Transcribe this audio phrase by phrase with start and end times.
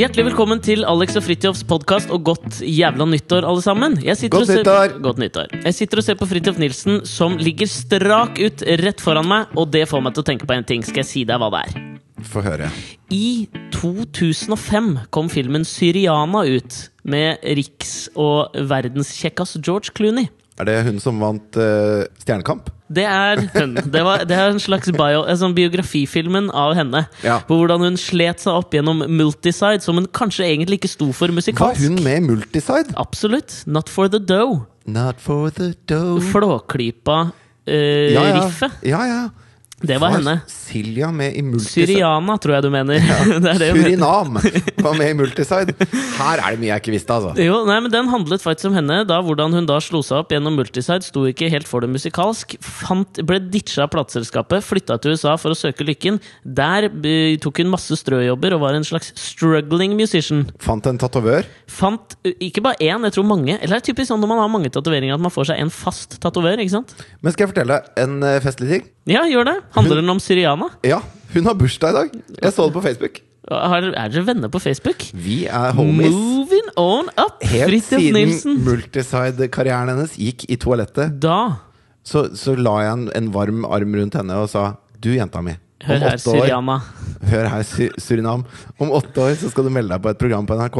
[0.00, 3.98] Hjertelig velkommen til Alex og Fridtjofs podkast, og godt jævla nyttår, alle sammen.
[4.00, 4.94] Jeg Godt og ser- nyttår!
[5.04, 5.50] Godt nyttår.
[5.64, 9.68] Jeg sitter og ser på Fridtjof Nilsen, som ligger strak ut rett foran meg, og
[9.70, 10.82] det får meg til å tenke på en ting.
[10.82, 12.00] Skal jeg si deg hva det er?
[12.24, 12.70] Få høre.
[13.12, 13.46] I
[13.76, 20.30] 2005 kom filmen Syriana ut, med riks- og verdenskjekkas George Clooney.
[20.58, 22.70] Er det hun som vant uh, Stjernekamp?
[22.90, 23.76] Det er hun.
[23.78, 27.04] Det, var, det er en slags bio, sånn biografifilmen av henne.
[27.22, 27.38] Ja.
[27.46, 31.30] På hvordan hun slet seg opp gjennom multiside, som hun kanskje egentlig ikke sto for
[31.34, 31.78] musikalsk.
[31.78, 32.90] Var hun med i Multiside?
[32.98, 33.62] Absolutt.
[33.70, 34.66] Not for the dough.
[34.90, 36.18] Not for the dough.
[36.32, 37.30] Flåklypa-riffet.
[37.70, 38.70] Ja, ja.
[38.82, 39.22] ja, ja.
[39.80, 40.34] Det var henne.
[40.50, 41.86] Silja med i Multiside?
[41.88, 43.00] Syriana, tror jeg du mener.
[43.44, 43.68] det er det.
[43.72, 45.72] Surinam var med i Multiside.
[46.18, 47.32] Her er det mye jeg ikke visste, altså.
[47.40, 49.00] Jo, nei, men Den handlet faktisk om henne.
[49.08, 51.00] da Hvordan hun da slo seg opp gjennom Multiside.
[51.06, 52.58] Sto ikke helt for det musikalsk.
[52.60, 56.20] Fant, ble ditcha av plateselskapet, flytta til USA for å søke lykken.
[56.44, 60.44] Der eh, tok hun masse strøjobber og var en slags struggling musician.
[60.60, 61.48] Fant en tatovør.
[61.72, 63.56] Fant eh, ikke bare én, jeg tror mange.
[63.56, 65.72] Eller det er typisk sånn når man har mange tatoveringer at man får seg en
[65.72, 66.60] fast tatovør.
[66.60, 66.96] ikke sant?
[67.24, 68.88] Men skal jeg fortelle en eh, festlig ting?
[69.08, 69.56] Ja, gjør det.
[69.76, 70.68] Handler den om Syriana?
[70.86, 71.00] Ja,
[71.34, 72.14] hun har bursdag i dag.
[72.42, 73.20] Jeg så det på Facebook.
[73.50, 75.06] Er, er dere venner på Facebook?
[75.16, 76.12] Vi er homies.
[76.14, 77.40] Moving on up!
[77.42, 78.58] Helt Fritjof siden Nilsen.
[78.66, 81.38] Multiside-karrieren hennes gikk i toalettet, Da
[82.06, 84.62] så, så la jeg en, en varm arm rundt henne og sa
[85.02, 85.52] Du, jenta mi.
[85.84, 86.76] Hør her, åtte år Syriana.
[87.30, 88.42] Hør her, Sy- Surinam.
[88.80, 90.78] Om åtte år så skal du melde deg på et program på NRK,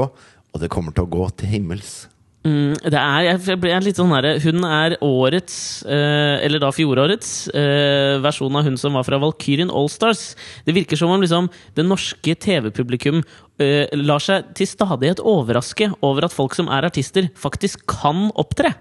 [0.55, 1.93] og det kommer til å gå til himmels.
[2.41, 7.51] Mm, det er, jeg ble litt sånn her, Hun er årets, eh, eller da fjorårets,
[7.53, 10.35] eh, versjon av hun som var fra Valkyrien Allstars.
[10.65, 13.21] Det virker som om liksom, det norske TV-publikum
[13.61, 18.73] eh, lar seg til stadighet overraske over at folk som er artister, faktisk kan opptre.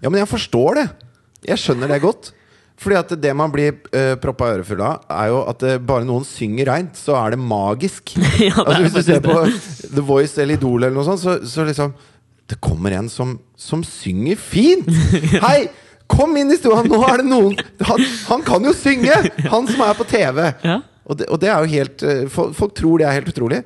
[0.00, 0.86] Ja, men jeg forstår det.
[1.52, 2.32] Jeg skjønner det godt.
[2.82, 6.24] Fordi at det man blir uh, proppa ørefull av, er jo at uh, bare noen
[6.26, 8.16] synger reint, så er det magisk.
[8.48, 9.36] Ja, det er altså, hvis du ser på
[9.92, 11.92] The Voice eller Idol eller noe sånt, så, så liksom
[12.50, 14.88] Det kommer en som, som synger fint!
[15.44, 15.68] Hei!
[16.12, 16.82] Kom inn i stua!
[16.84, 17.54] Nå er det noen
[17.88, 19.14] han, han kan jo synge!
[19.48, 20.42] Han som er på TV!
[20.64, 20.80] Ja.
[21.08, 23.62] Og det, og det er jo helt eh, folk, folk tror det er helt utrolig.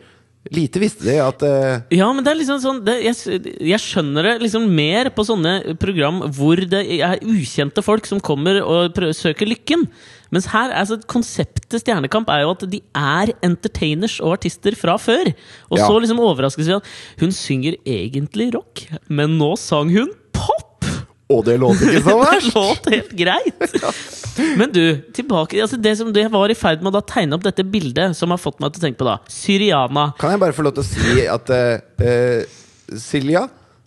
[0.55, 1.83] Lite visste de at uh...
[1.95, 5.77] Ja, men det er liksom sånn det, jeg, jeg skjønner det liksom mer på sånne
[5.83, 9.87] program hvor det er ukjente folk som kommer og prøver, søker lykken.
[10.35, 15.31] Mens her, altså konseptet Stjernekamp er jo at de er entertainers og artister fra før.
[15.71, 15.87] Og Ja.
[15.87, 16.87] så liksom overraskes vi at
[17.21, 20.63] hun synger egentlig rock, men nå sang hun pop!
[21.31, 22.55] Og det låter ikke så Det verst!
[22.55, 23.79] låt helt greit!
[24.61, 24.83] Men du,
[25.17, 28.29] tilbake altså det som jeg var i ferd med å tegne opp dette bildet som
[28.35, 30.11] har fått meg til å tenke på da Syriana.
[30.21, 32.45] Kan jeg bare få lov til å si at eh,
[33.01, 33.47] Silja,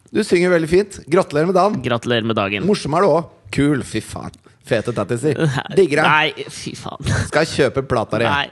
[0.10, 0.98] du synger veldig fint.
[1.06, 1.78] Gratulerer med dagen.
[1.86, 2.66] Gratulerer med dagen.
[2.66, 3.30] Morsom er du òg.
[3.54, 3.84] Kul.
[3.86, 4.34] Fy faen.
[4.70, 5.40] Fete tattiser.
[5.78, 6.10] Digger deg.
[6.10, 7.10] Nei, fy faen.
[7.30, 8.30] Skal kjøpe plata di.
[8.30, 8.50] Nei.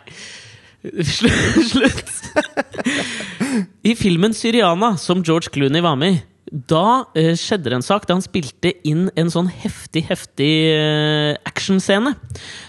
[1.72, 2.16] Slutt.
[3.86, 8.06] I filmen 'Syriana', som George Clooney var med i, da uh, skjedde det en sak
[8.08, 12.14] da han spilte inn en sånn heftig, heftig uh, actionscene.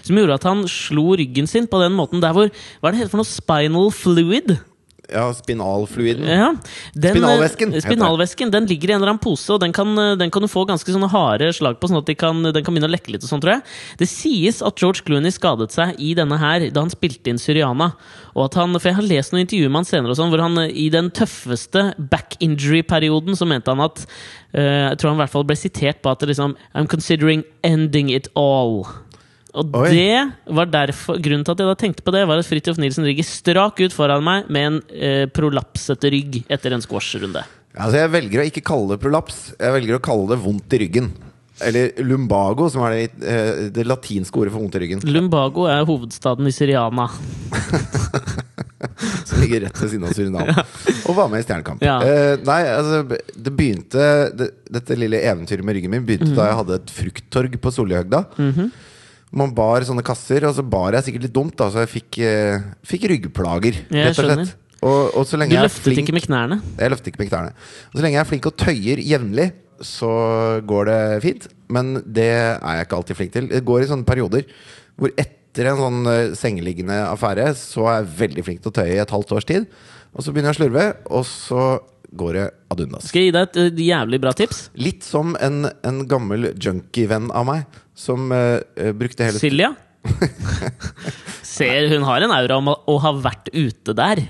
[0.03, 3.03] Som gjorde at han slo ryggen sin på den måten der hvor Hva er det
[3.03, 3.29] heter for noe?
[3.29, 4.57] Spinal fluid?
[5.09, 6.27] Ja, spinalfluiden.
[6.29, 6.53] Ja,
[6.93, 7.81] den, Spinalvæsken, eh.
[7.81, 10.47] Spinalvæsken den ligger i en eller annen pose, og den kan, eh, den kan du
[10.47, 13.15] få ganske sånne harde slag på, sånn at de kan, den kan begynne å lekke
[13.15, 13.23] litt.
[13.23, 13.63] og sånn, tror jeg.
[13.97, 17.93] Det sies at George Clooney skadet seg i denne her da han spilte inn Syriana.
[18.35, 20.45] Og at han, for Jeg har lest noen intervjuer med han senere, og sånn, hvor
[20.45, 24.05] han eh, i den tøffeste back injury-perioden så mente han at
[24.53, 27.43] uh, Jeg tror han i hvert fall ble sitert på at det liksom I'm considering
[27.63, 28.85] ending it all.
[29.57, 29.89] Og Oi.
[29.89, 33.07] det var derfor Grunnen til at jeg da tenkte på det, var at Fridtjof Nilsen
[33.07, 37.41] ligger strak ut foran meg med en eh, prolapsete rygg etter en squash-runde.
[37.79, 39.39] Altså, jeg velger å ikke kalle det prolaps.
[39.57, 41.09] Jeg velger å kalle det vondt i ryggen.
[41.65, 45.01] Eller lumbago, som er det, eh, det latinske ordet for vondt i ryggen.
[45.09, 47.09] Lumbago er hovedstaden i Syriana.
[49.25, 50.49] Som ligger rett ved siden av Surinam.
[51.09, 51.81] Og var med i Stjernekamp.
[51.83, 51.97] Ja.
[52.05, 53.01] Eh, nei, altså
[53.35, 54.05] Det begynte
[54.39, 56.37] det, Dette lille eventyret med ryggen min begynte Mhm.
[56.37, 58.23] da jeg hadde et frukttorg på Sollihøgda.
[59.31, 62.17] Man bar sånne kasser, og så bar jeg sikkert litt dumt, da, så jeg fikk,
[62.25, 63.83] eh, fikk ryggplager.
[63.85, 64.45] Jeg rett og skjønner.
[64.49, 64.65] slett.
[64.79, 66.57] Og, og så lenge Du jeg er løftet flink ikke med knærne.
[66.79, 67.51] Jeg løfter ikke med knærne.
[67.91, 69.47] Og så lenge jeg er flink og tøyer jevnlig,
[69.85, 70.11] så
[70.67, 71.47] går det fint.
[71.69, 73.49] Men det er jeg ikke alltid flink til.
[73.51, 74.47] Det går i sånne perioder
[74.99, 78.95] hvor etter en sånn eh, sengeliggende affære, så er jeg veldig flink til å tøye
[78.97, 79.69] i et halvt års tid.
[80.15, 80.87] Og så begynner jeg å slurve,
[81.19, 81.67] og så
[82.11, 83.09] går det ad undas.
[83.09, 84.63] Skal jeg gi deg et eh, jævlig bra tips?
[84.79, 88.61] Litt som en, en gammel junkie-venn av meg, som uh,
[88.95, 89.73] brukte hele Silja?
[91.49, 94.21] Ser, hun har en aura om å, ha vært ute der.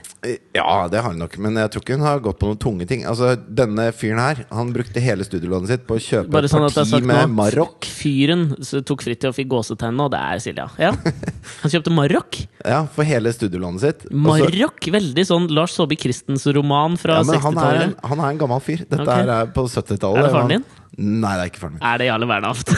[0.55, 2.87] Ja, det har hun nok, men jeg tror ikke hun har gått på noen tunge
[2.89, 3.03] ting.
[3.09, 6.65] Altså, Denne fyren her, han brukte hele studielånet sitt på å kjøpe Bare et sånn
[6.65, 7.33] parti sagt med.
[7.35, 7.89] Marokk.
[7.99, 8.47] Fyren
[8.87, 10.69] tok Fridtjof i gåsetegnene, og det er Silja.
[10.81, 10.93] Ja.
[11.63, 12.41] Han kjøpte Marokk.
[12.63, 14.07] Ja, for hele studielånet sitt.
[14.13, 14.89] Marokk!
[14.99, 18.01] Veldig sånn Lars Saabye Christens-roman fra ja, men han en, 60-tallet.
[18.11, 18.85] han er en gammel fyr.
[18.87, 19.27] Dette okay.
[19.35, 20.23] er på 70-tallet.
[20.23, 20.65] Er det faren din?
[20.99, 21.85] Nei, det er ikke faren min.
[21.91, 22.73] Er det Jarle Bernhoft?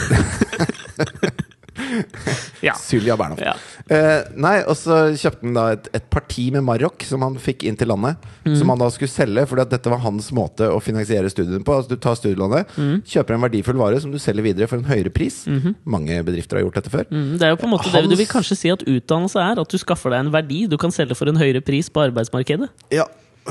[2.68, 2.74] ja.
[2.78, 3.42] Sylja Bernhoft.
[3.44, 3.54] ja.
[3.92, 7.66] Eh, nei, og så kjøpte han da et, et parti med Marokk som han fikk
[7.68, 8.20] inn til landet.
[8.46, 8.54] Mm.
[8.60, 11.76] Som han da skulle selge, fordi at dette var hans måte å finansiere studiene på.
[11.76, 12.94] Altså Du tar studielånet, mm.
[13.14, 15.42] kjøper en verdifull vare som du selger videre for en høyere pris.
[15.84, 17.08] Mange bedrifter har gjort dette før.
[17.10, 19.62] Mm, det er jo på en måte det du vil kanskje si at utdannelse er.
[19.62, 22.70] At du skaffer deg en verdi du kan selge for en høyere pris på arbeidsmarkedet.
[22.94, 23.08] Ja,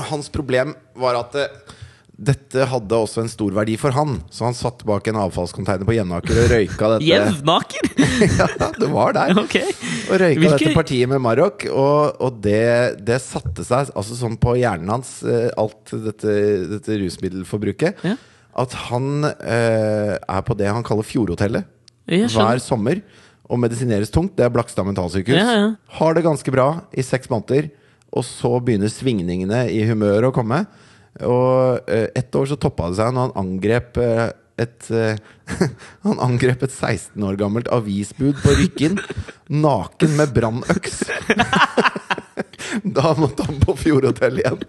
[0.08, 1.48] Hans problem var at eh,
[2.12, 4.18] dette hadde også en stor verdi for han.
[4.30, 7.06] Så han satt bak en avfallscontainer på Jevnaker og røyka dette.
[7.12, 7.88] Jevnaker!
[8.38, 8.48] ja,
[8.78, 9.32] det var der.
[9.40, 9.72] Okay.
[10.10, 14.36] Og røyka Hvilke- dette partiet med Marok, og, og det, det satte seg altså sånn
[14.42, 16.36] på hjernen hans, eh, alt dette,
[16.76, 18.14] dette rusmiddelforbruket, Ja.
[18.60, 21.64] at han eh, er på det han kaller Fjordhotellet
[22.12, 23.00] hver sommer
[23.48, 24.36] og medisineres tungt.
[24.36, 25.38] Det er Blakstad mentalsykehus.
[25.40, 25.66] Ja, ja.
[25.98, 27.70] Har det ganske bra i seks måneder,
[28.12, 30.66] og så begynner svingningene i humøret å komme.
[31.20, 34.30] Og eh, ett år så toppa det seg når han angrep eh,
[34.62, 35.20] et eh,
[36.06, 39.00] Han angrep et 16 år gammelt avisbud på Rykken,
[39.52, 41.02] naken med brannøks.
[42.82, 44.62] Da måtte han på Fjordhotell igjen.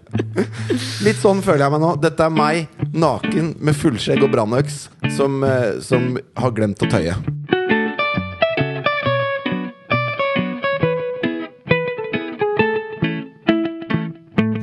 [1.06, 1.92] Litt sånn føler jeg meg nå.
[2.02, 4.82] Dette er meg, naken med fullskjegg og brannøks,
[5.16, 7.16] som, eh, som har glemt å tøye.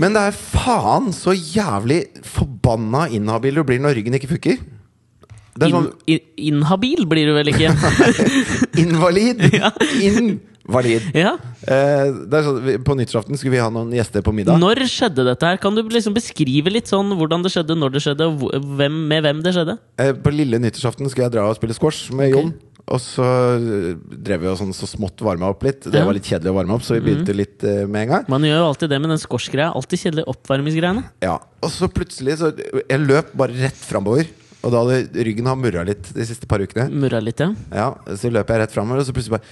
[0.01, 4.61] Men det er faen så jævlig forbanna inhabil du blir når ryggen ikke funker.
[5.61, 7.73] Er In, sånn i- inhabil blir du vel ikke?
[8.81, 9.43] invalid!
[10.07, 11.09] Invalid.
[11.17, 11.33] ja.
[11.67, 14.57] Eh, sånn, på nyttårsaften skulle vi ha noen gjester på middag.
[14.61, 15.59] Når skjedde dette her?
[15.61, 19.25] Kan du liksom beskrive litt sånn hvordan det skjedde, når det skjedde, og hvem, med
[19.27, 19.75] hvem det skjedde?
[20.01, 22.47] Eh, på lille nyttårsaften skulle jeg dra og spille squash med okay.
[22.47, 22.53] Jon.
[22.89, 23.25] Og så
[23.55, 23.93] eh,
[24.25, 25.83] drev vi og sånn så smått varma opp litt.
[25.85, 25.93] Det.
[25.93, 26.05] Mhm.
[26.09, 28.25] var litt kjedelig å varme opp, så vi begynte litt eh, med en gang.
[28.31, 29.71] Man gjør jo alltid det med den squash-greia.
[29.77, 31.03] Alltid kjedelige oppvarmingsgreiene.
[31.21, 34.25] Ja, Og så plutselig så Jeg løp bare rett framover.
[34.61, 36.89] Og da hadde ryggen har murra litt de siste par ukene.
[36.93, 37.49] Murra litt, ja.
[37.73, 39.45] Ja, Så løp jeg rett framover, og så plutselig bare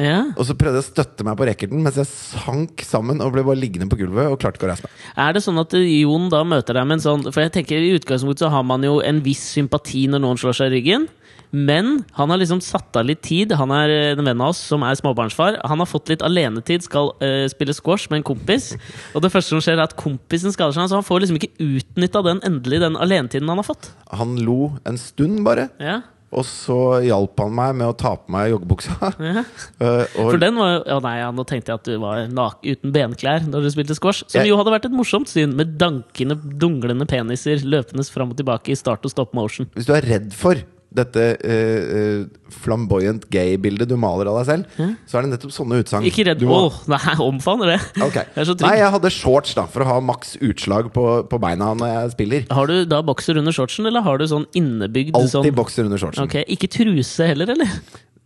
[0.00, 0.18] ja.
[0.36, 3.44] Og så prøvde jeg å støtte meg på racketen mens jeg sank sammen og ble
[3.46, 5.00] bare liggende på gulvet og klarte ikke å reise meg.
[5.24, 7.94] Er det sånn at Jon da møter deg med en sånn For jeg tenker i
[7.96, 11.08] utgangspunktet så har man jo en viss sympati når noen slår seg i ryggen.
[11.52, 13.52] Men han har liksom satt av litt tid.
[13.60, 15.58] Han er en venn av oss som er småbarnsfar.
[15.68, 18.70] Han har fått litt alenetid, skal uh, spille squash med en kompis.
[19.12, 20.88] Og det første som skjer, er at kompisen skader seg.
[20.88, 23.90] Så han får liksom ikke utnytta den endelig den alenetiden han har fått.
[24.16, 25.68] Han lo en stund, bare.
[25.76, 26.00] Ja,
[26.32, 29.12] Og så hjalp han meg med å ta på meg joggebuksa.
[29.28, 29.44] ja.
[29.84, 32.64] uh, For den var jo Ja, nei, ja, nå tenkte jeg at du var nak
[32.64, 34.24] uten benklær når du spilte squash.
[34.26, 38.40] Som Jeg- jo hadde vært et morsomt syn, med dankende, dunglende peniser løpende fram og
[38.40, 39.68] tilbake i start og stop motion.
[39.76, 40.56] hvis du er redd for
[40.94, 45.78] dette eh, eh, flamboyant gay-bildet du maler av deg selv, så er det nettopp sånne
[45.82, 47.80] utsagn Ikke redd må- Åh, nei, omfavner det.
[48.08, 48.26] Okay.
[48.34, 48.66] Jeg er så trygg.
[48.68, 52.14] Nei, jeg hadde shorts da for å ha maks utslag på, på beina når jeg
[52.16, 52.46] spiller.
[52.52, 56.00] Har du da bokser under shortsen, eller har du sånn innebygd Altid sånn bokser under
[56.02, 56.28] shortsen.
[56.28, 56.44] Okay.
[56.52, 57.72] Ikke truse heller, eller?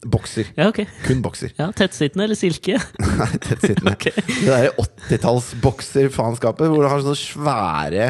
[0.06, 0.50] Bokser.
[0.54, 0.82] Ja, ok.
[1.06, 1.50] Kun bokser.
[1.56, 2.76] Ja, Tettsittende eller silke?
[3.19, 3.94] Nei, tettsittende.
[3.96, 4.12] okay.
[4.29, 8.08] Det derre 80-talls-bokserfaenskapet hvor du har sånne svære.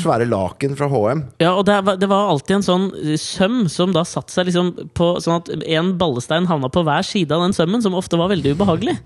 [0.00, 1.24] Svære laken fra HM.
[1.42, 4.48] Ja, og det var, det var alltid en sånn eh, søm som da satte seg
[4.50, 8.18] liksom på Sånn at en ballestein havna på hver side av den sømmen, som ofte
[8.20, 8.96] var veldig ubehagelig.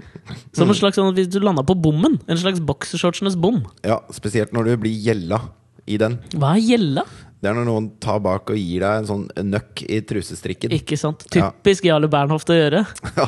[0.56, 2.18] Som en slags sånn, Hvis du landa på bommen.
[2.28, 3.62] En slags boksershortsenes bom.
[3.86, 5.40] Ja, Spesielt når du blir gjella
[5.88, 6.18] i den.
[6.36, 7.06] Hva er gjella?
[7.40, 10.74] Det er når noen tar bak og gir deg en sånn nøkk i trusestrikken.
[10.76, 11.22] Ikke sant?
[11.32, 12.82] Typisk Jarle Bernhoft å gjøre.
[13.20, 13.26] Ja,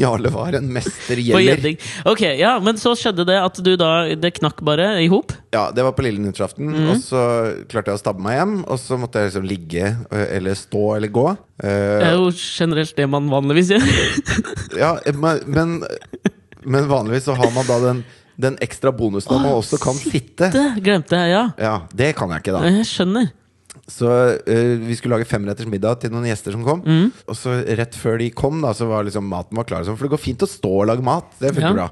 [0.00, 1.76] Jarle var en mester gjelder
[2.08, 5.32] Ok, ja, men så skjedde det at du da Det knakk bare i hop.
[5.54, 6.72] Ja, det var på lille nyttårsaften.
[6.72, 6.88] Mm.
[6.94, 7.20] Og så
[7.70, 8.56] klarte jeg å stabbe meg hjem.
[8.64, 9.92] Og så måtte jeg liksom ligge
[10.24, 11.28] eller stå eller gå.
[11.60, 13.84] Det Eh, er jo generelt det man vanligvis gjør.
[14.80, 15.76] ja, men, men,
[16.66, 18.00] men vanligvis så har man da den,
[18.40, 20.50] den ekstra bonusen at man også kan sitte.
[20.50, 20.64] sitte.
[20.82, 21.44] glemte jeg, ja.
[21.58, 22.62] Ja, det kan jeg ikke, da.
[22.68, 23.30] Jeg skjønner.
[23.90, 26.80] Så uh, vi skulle lage femretters middag til noen gjester som kom.
[26.86, 27.10] Mm.
[27.28, 29.84] Og så rett før de kom, da så var liksom maten var klar.
[29.84, 31.30] sånn, For det går fint å stå og lage mat.
[31.40, 31.72] Det funker Ja.
[31.84, 31.88] bra.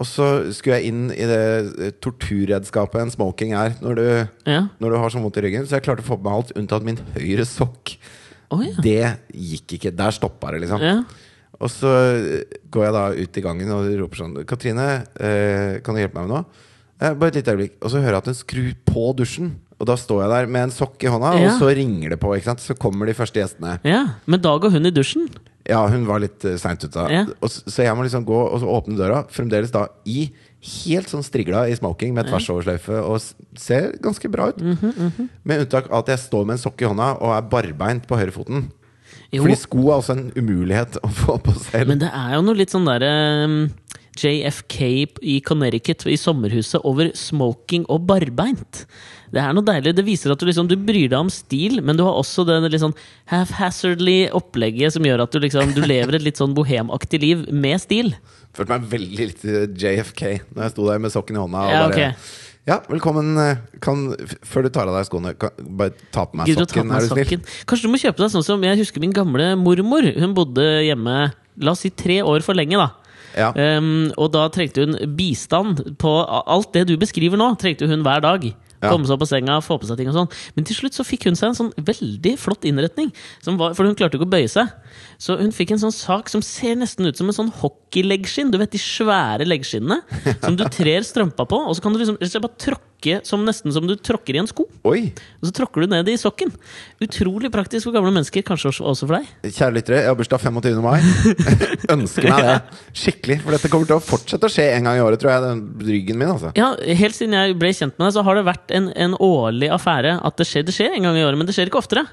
[0.00, 0.26] Og så
[0.56, 1.42] skulle jeg inn i det
[1.84, 4.62] eh, torturredskapet en smoking er når du, Ja.
[4.80, 5.66] når du har så vondt i ryggen.
[5.68, 7.98] Så jeg klarte å få på meg alt unntatt min høyre sokk.
[8.50, 8.72] Oh, ja.
[8.82, 9.92] Det gikk ikke.
[9.94, 10.80] Der stoppa det, liksom.
[10.80, 11.02] ja.
[11.62, 14.86] Og så eh, går jeg da ut i gangen og roper sånn Katrine,
[15.22, 16.68] eh, kan du hjelpe meg med noe?
[17.02, 17.76] Eh, bare et lite øyeblikk.
[17.82, 19.52] Og så hører jeg at hun skrur på dusjen.
[19.82, 21.54] Og da står jeg der med en sokk i hånda, Ja.
[21.54, 22.30] og så ringer det på.
[22.36, 22.60] ikke sant?
[22.62, 23.78] Så kommer de første gjestene.
[23.82, 24.04] ja.
[24.26, 25.28] Men da går hun i dusjen.
[25.66, 27.02] Ja, hun var litt uh, seint ute.
[27.10, 27.24] Ja.
[27.46, 30.32] Så jeg må liksom gå og så åpne døra, fremdeles da i
[30.82, 33.22] helt sånn strigla i smoking med tversoversløyfe og
[33.58, 34.58] ser ganske bra ut.
[34.62, 38.06] Mhm, Med unntak av at jeg står med en sokk i hånda og er barbeint
[38.06, 38.70] på høyrefoten.
[39.32, 41.88] Jo, Fordi sko er også en umulighet å få på selv.
[41.88, 43.12] men det er jo noe litt sånn derre
[43.48, 43.54] um,
[44.20, 44.76] JFK
[45.24, 48.82] i Connecticut, i sommerhuset, over smoking og barbeint.
[49.32, 49.94] Det er noe deilig.
[49.96, 52.58] Det viser at du liksom Du bryr deg om stil, men du har også det
[52.68, 52.92] litt sånn
[53.32, 57.80] half-hazardly opplegget som gjør at du liksom Du lever et litt sånn bohemaktig liv med
[57.80, 58.12] stil.
[58.52, 59.44] Følte meg veldig litt
[59.80, 61.64] JFK når jeg sto der med sokken i hånda.
[61.64, 62.51] Og Ja, bare, ok.
[62.68, 63.34] Ja, velkommen.
[63.82, 64.08] Kan,
[64.46, 67.08] før du tar av deg skoene, kan, bare ta på meg Gidder sokken, meg er
[67.08, 67.54] du snill?
[67.68, 70.06] Kanskje du må kjøpe deg sånn som Jeg husker min gamle mormor.
[70.18, 73.02] Hun bodde hjemme La oss si tre år for lenge, da.
[73.36, 73.50] Ja.
[73.52, 77.52] Um, og da trengte hun bistand på alt det du beskriver nå.
[77.60, 78.46] Trengte hun hver dag.
[78.82, 80.30] Komme seg opp på senga, få på seg ting og sånn.
[80.56, 83.12] Men til slutt så fikk hun seg en sånn veldig flott innretning.
[83.44, 84.70] Som var, for hun klarte ikke å bøye seg.
[85.22, 88.52] Så hun fikk en sånn sak som ser nesten ut som en sånn hockeyleggskinn.
[88.52, 90.02] Du vet de svære leggskinnene
[90.44, 92.91] som du trer strømpa på, og så kan du liksom bare tråkke
[93.26, 94.66] som nesten som du tråkker i en sko.
[94.88, 95.10] Oi!
[95.40, 96.52] Og så tråkker du ned i sokken.
[97.02, 99.28] Utrolig praktisk for gamle mennesker, kanskje også for deg.
[99.48, 100.80] Kjære lyttere, jeg har bursdag 25.
[100.84, 100.98] mai.
[101.94, 102.56] Ønsker meg det.
[103.02, 103.38] Skikkelig.
[103.44, 105.44] For dette kommer til å fortsette å skje en gang i året, tror jeg.
[105.48, 106.54] Den ryggen min, altså.
[106.58, 109.72] Ja, Helt siden jeg ble kjent med deg, så har det vært en, en årlig
[109.74, 110.66] affære at det skjer.
[110.68, 112.06] Det skjer en gang i året, men det skjer ikke oftere.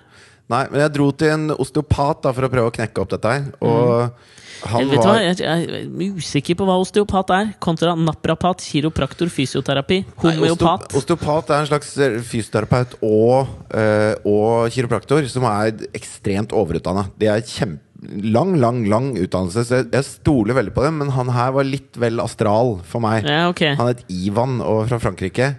[0.49, 3.33] Nei, men jeg dro til en osteopat da for å prøve å knekke opp dette
[3.35, 3.49] her.
[3.61, 4.89] Og han Mm.
[4.91, 9.29] Vet du hva, var jeg, jeg er usikker på hva osteopat er, kontra naprapat, kiropraktor,
[9.31, 10.89] fysioterapi, homeopat.
[10.89, 17.07] Nei, Osteopat er en slags eh, fysioterapeut og, øh, og kiropraktor som er ekstremt overutdanna.
[17.19, 20.99] De er kjempe lang, lang lang utdannelse, så jeg, jeg stoler veldig på dem.
[21.03, 23.27] Men han her var litt vel astral for meg.
[23.27, 23.75] Ja, okay.
[23.79, 25.53] Han het Ivan og fra Frankrike.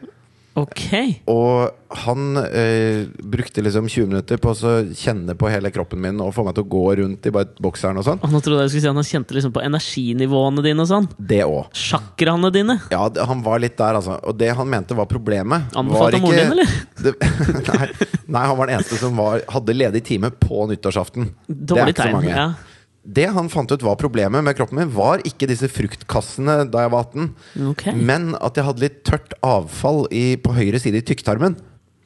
[0.58, 0.86] Ok.
[1.30, 1.70] Og
[2.02, 6.32] han eh, brukte liksom 20 minutter på å så kjenne på hele kroppen min og
[6.34, 8.22] få meg til å gå rundt i bare bokseren og sånn.
[8.26, 10.90] Og nå trodde jeg du skulle si at han kjente liksom på energinivåene dine og
[10.90, 11.08] sånn.
[11.16, 11.70] Det òg.
[11.76, 12.80] Sjakraene dine.
[12.92, 14.18] Ja, det, han var litt der, altså.
[14.26, 16.76] Og det han mente var problemet Anbefalte var moren din, eller?
[17.00, 17.14] Det,
[17.64, 17.86] nei,
[18.28, 21.30] nei, han var den eneste som var, hadde ledig time på nyttårsaften.
[21.48, 22.18] det er ikke ikke så tegn.
[22.18, 22.34] mange.
[22.34, 22.69] Ja.
[23.02, 26.92] Det han fant ut var problemet med kroppen min, var ikke disse fruktkassene da jeg
[26.92, 27.30] var 18,
[27.70, 27.96] okay.
[27.96, 31.56] men at jeg hadde litt tørt avfall i, på høyre side i tykktarmen.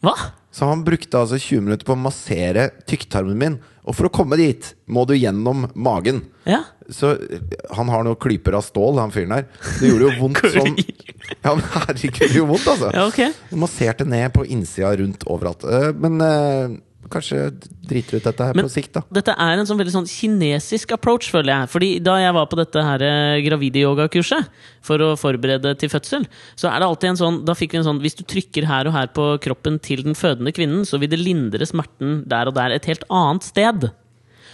[0.04, 0.14] Hva?
[0.54, 3.56] Så han brukte altså 20 minutter på å massere tykktarmen min.
[3.84, 6.22] Og for å komme dit må du gjennom magen.
[6.46, 6.60] Ja.
[6.86, 7.16] Så
[7.74, 9.48] han har noen klyper av stål, han fyren der.
[9.80, 12.92] Det gjorde jo vondt som Ja, men herregud, det gjorde vondt, altså.
[12.94, 13.34] Ja, okay.
[13.58, 15.66] Masserte ned på innsida rundt overalt.
[15.66, 16.78] Eh, Men eh,
[17.10, 17.50] kanskje
[17.86, 19.02] driter ut dette her Men- på sikt, da.
[19.12, 21.68] Dette er en sånn veldig sånn kinesisk approach, føler jeg.
[21.68, 24.48] Fordi da jeg var på dette her eh, gravide-yogakurset
[24.82, 27.84] for å forberede til fødsel, så er det alltid en sånn Da fikk vi en
[27.84, 31.08] sånn Hvis du trykker her og her på kroppen til den fødende kvinnen, så vil
[31.08, 33.90] det lindre smerten der og der et helt annet sted.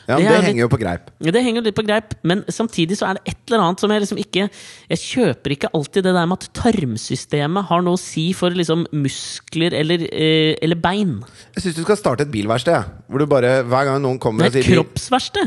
[0.09, 1.11] Ja, det det litt- henger jo på greip.
[1.21, 4.01] Det henger litt på greip, men samtidig så er det et eller annet som jeg
[4.03, 4.49] liksom ikke
[4.91, 8.87] Jeg kjøper ikke alltid det der med at tarmsystemet har noe å si for liksom
[8.93, 11.23] muskler eller, eh, eller bein.
[11.57, 12.85] Jeg syns du skal starte et bilverksted.
[13.11, 14.75] Hvor du bare, hver gang noen kommer og er sier.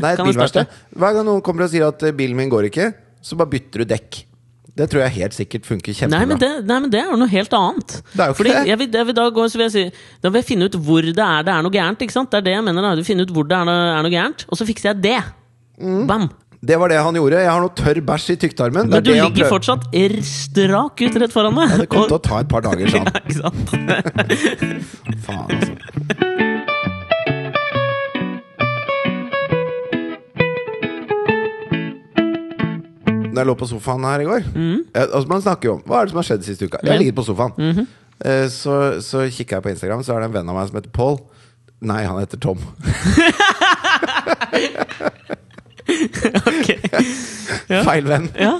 [0.00, 0.66] Nei, et starte.
[0.96, 3.84] Hver gang noen kommer og sier at eh, bilen min går ikke, så bare bytter
[3.84, 4.24] du dekk.
[4.74, 6.18] Det tror jeg helt sikkert funker kjempebra.
[6.18, 7.92] Nei men, det, nei, men det er jo noe helt annet.
[8.10, 8.62] Det er jo ikke Fordi det.
[8.72, 10.78] Jeg vil, jeg vil da, gå, så vil jeg si, da vil jeg finne ut
[10.88, 12.02] hvor det er det er noe gærent.
[12.02, 12.32] Ikke sant?
[12.32, 12.88] Det er det jeg mener.
[12.88, 15.04] da Du finner ut hvor det er noe, er noe gærent, og så fikser jeg
[15.04, 15.20] det.
[15.78, 16.08] Mm.
[16.10, 16.26] Bam!
[16.64, 17.42] Det var det han gjorde.
[17.44, 18.88] Jeg har noe tørr bæsj i tykktarmen.
[18.90, 19.84] Men du ligger fortsatt
[20.24, 21.74] strak ut rett foran meg.
[21.74, 23.12] Ja, det kommer til å ta et par dager, sa han.
[23.14, 23.66] ja, ikke sant?
[25.28, 26.52] Faen, altså.
[33.34, 36.00] Da jeg lå på sofaen her i går eh, altså Man snakker jo om Hva
[36.00, 36.78] er det som har skjedd siste uka.
[36.82, 37.84] Jeg har ligget på sofaen.
[38.24, 40.78] Eh, Så, så kikker jeg på Instagram, så er det en venn av meg som
[40.78, 41.18] heter Paul.
[41.84, 42.60] Nei, han heter Tom.
[45.84, 46.78] okay.
[47.68, 47.82] Ja.
[47.84, 48.28] Feil venn.
[48.38, 48.56] Ja.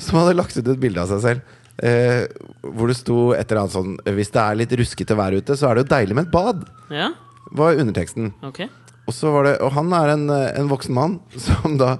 [0.00, 1.58] Som hadde lagt ut et bilde av seg selv.
[1.82, 2.24] Eh,
[2.62, 5.70] hvor det sto et eller annet sånn Hvis det er litt ruskete vær ute, så
[5.70, 6.66] er det jo deilig med et bad.
[6.92, 7.12] ja.
[7.52, 8.30] Var underteksten.
[8.48, 8.68] Okay.
[9.04, 11.98] Og, så var det, og han er en, eh, en voksen mann som da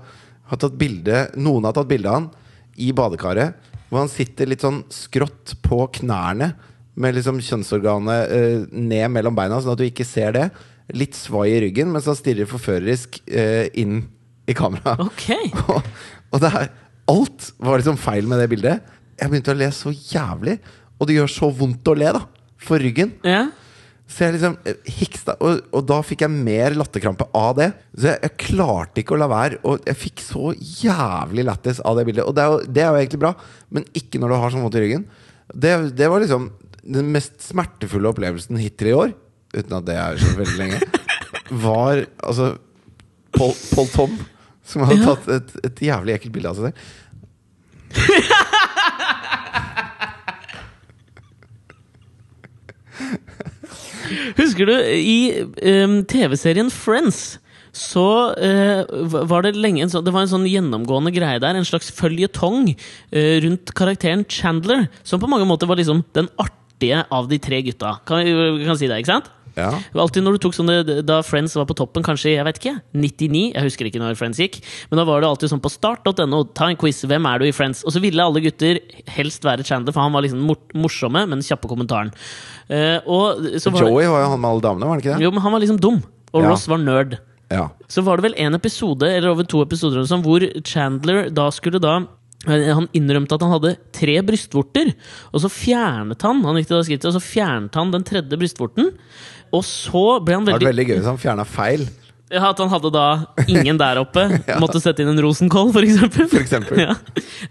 [0.52, 2.30] har tatt bilde Noen har tatt bilde av han
[2.80, 3.56] i badekaret,
[3.90, 6.52] hvor han sitter litt sånn skrått på knærne
[7.00, 10.47] med liksom kjønnsorganet eh, ned mellom beina, sånn at du ikke ser det.
[10.97, 14.02] Litt svai i ryggen, mens han stirrer forførerisk eh, inn
[14.49, 14.97] i kamera.
[15.04, 15.28] Ok.
[15.73, 15.88] og,
[16.32, 16.68] og det er,
[17.12, 18.92] alt var liksom feil med det bildet.
[19.21, 20.59] Jeg begynte å le så jævlig,
[20.99, 22.25] og det gjør så vondt å le, da.
[22.62, 23.16] For ryggen.
[23.26, 23.49] Ja.
[24.11, 27.68] Så jeg liksom eh, hiksta, og, og da fikk jeg mer latterkrampe av det.
[27.97, 29.61] Så jeg, jeg klarte ikke å la være.
[29.68, 32.26] Og jeg fikk så jævlig lættis av det bildet.
[32.28, 33.32] Og det er, jo, det er jo egentlig bra,
[33.73, 35.06] men ikke når du har sånn vondt i ryggen.
[35.52, 36.50] Det, det var liksom
[36.82, 39.11] den mest smertefulle opplevelsen hittil i år,
[39.54, 40.78] uten at det er så veldig lenge,
[41.64, 42.49] var altså
[43.37, 44.16] Paul, Paul Tom,
[44.66, 45.12] som hadde Ja.
[45.14, 46.76] tatt et, et jævlig ekkelt bilde av seg selv.
[54.38, 55.16] Husker du i
[55.85, 57.38] um, TV-serien Friends?
[57.73, 58.04] Så
[58.37, 58.83] uh,
[59.31, 62.75] var det lenge en sånn, Det var en sånn gjennomgående greie der, en slags føljetong
[62.75, 67.62] uh, rundt karakteren Chandler, som på mange måter var liksom den artige av de tre
[67.64, 67.97] gutta.
[68.09, 68.28] Kan
[68.66, 69.33] kan si det, ikke sant?
[69.56, 69.71] Ja.
[69.94, 73.42] Alltid når du tok sånne Da Friends var på toppen, kanskje jeg vet ikke 99,
[73.52, 74.61] jeg husker ikke når Friends gikk.
[74.90, 76.42] Men da var det alltid sånn på start.no.
[76.56, 77.02] Ta en quiz.
[77.09, 77.82] Hvem er du i Friends?
[77.85, 78.80] Og så ville alle gutter
[79.12, 80.47] helst være Chandler, for han var liksom
[80.78, 82.12] morsomme, men kjappe kommentaren.
[82.73, 85.26] Eh, og så var Joey var jo han med alle damene, var han ikke det?
[85.26, 86.00] Jo, men han var liksom dum.
[86.32, 86.49] Og Ja.
[86.49, 87.18] Ross var nerd.
[87.52, 87.68] Ja.
[87.88, 91.99] Så var det vel en episode, eller over to episoder, hvor Chandler da skulle da
[92.49, 94.94] eh, han innrømte at han hadde tre brystvorter,
[95.32, 98.38] og så fjernet han Han gikk til det skrittet, og så fjernet han den tredje
[98.40, 98.92] brystvorten.
[99.52, 101.85] Og så ble han Det var veldig veldig gøy hvis han fjerna feil,
[102.32, 103.06] ja, At han hadde da
[103.44, 104.23] ingen der oppe.
[104.62, 106.30] Måtte sette inn en rosenkål, for eksempel.
[106.32, 106.80] for eksempel.
[106.87, 106.94] Ja.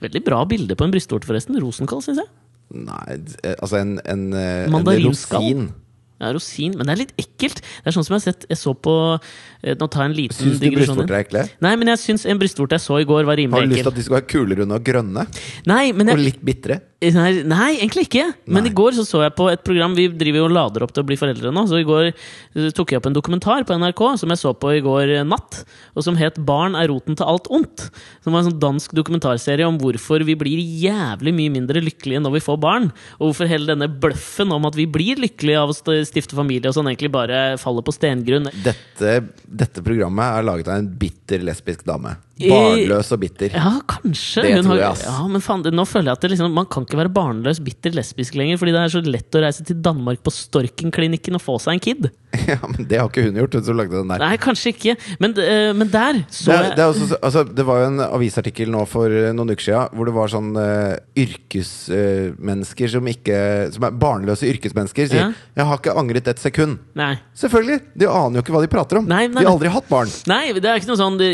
[0.02, 1.60] Veldig bra bilde på en brystvort forresten.
[1.62, 2.32] Rosenkål, syns jeg.
[2.88, 5.70] Nei, eh, altså en, en, eh, en rosin.
[6.22, 7.62] Ja, rosin, Men det er litt ekkelt.
[7.62, 10.18] Det er sånn som jeg har sett Jeg så på eh, Nå tar jeg en
[10.18, 10.54] liten digresjon.
[10.54, 11.44] Syns du brystvorter er ekle?
[11.66, 13.82] Nei, men jeg syns en brystvorte jeg så i går, var rimelig Har rimelig du
[13.82, 15.26] lyst til at de skal være kulerunde og grønne?
[15.72, 16.78] Nei, men Og litt bitre?
[17.02, 18.28] Nei, egentlig ikke.
[18.46, 18.70] Men Nei.
[18.70, 21.02] i går så, så jeg på et program Vi driver jo og lader opp til
[21.02, 21.64] å bli foreldre nå.
[21.66, 24.76] Så i går eh, tok jeg opp en dokumentar på NRK som jeg så på
[24.76, 25.64] i går eh, natt.
[25.98, 27.88] Og som het 'Barn er roten til alt ondt'.
[28.22, 32.38] Som var en sånn dansk dokumentarserie om hvorfor vi blir jævlig mye mindre lykkelige når
[32.38, 32.92] vi får barn.
[33.18, 36.78] Og hvorfor hele denne bløffen om at vi blir lykkelige av å stifte familie, og
[36.78, 38.52] sånn egentlig bare faller på stengrunn.
[38.62, 42.14] Dette, dette programmet er laget av en bitter lesbisk dame.
[42.50, 43.54] Barnløs og bitter.
[43.58, 44.46] Ja, kanskje.
[44.48, 45.06] Det tror jeg, ass.
[45.08, 48.38] Ja, men faen, nå føler jeg at liksom, man kan ikke være barnløs, bitter lesbisk
[48.40, 48.60] lenger.
[48.62, 51.86] Fordi det er så lett å reise til Danmark på Storkenklinikken og få seg en
[51.90, 52.12] kid.
[52.52, 54.24] Ja, men Det har ikke hun gjort, hun som lagde den der.
[54.24, 54.96] Nei, kanskje ikke.
[55.22, 58.04] Men, eh, men der så Det, er, jeg det, også, altså, det var jo en
[58.06, 63.38] avisartikkel nå for eh, noen uker siden hvor det var sånn uh, yrkesmennesker som ikke
[63.76, 65.30] Som er barnløse yrkesmennesker, sier Ja.
[65.32, 66.80] 'Jeg har ikke angret et sekund'.
[66.98, 67.14] Nei.
[67.38, 67.80] Selvfølgelig!
[68.00, 69.08] De aner jo ikke hva de prater om.
[69.08, 70.12] Nei, nei, de har aldri hatt barn.
[70.32, 71.28] Nei, det er ikke noe sånn du,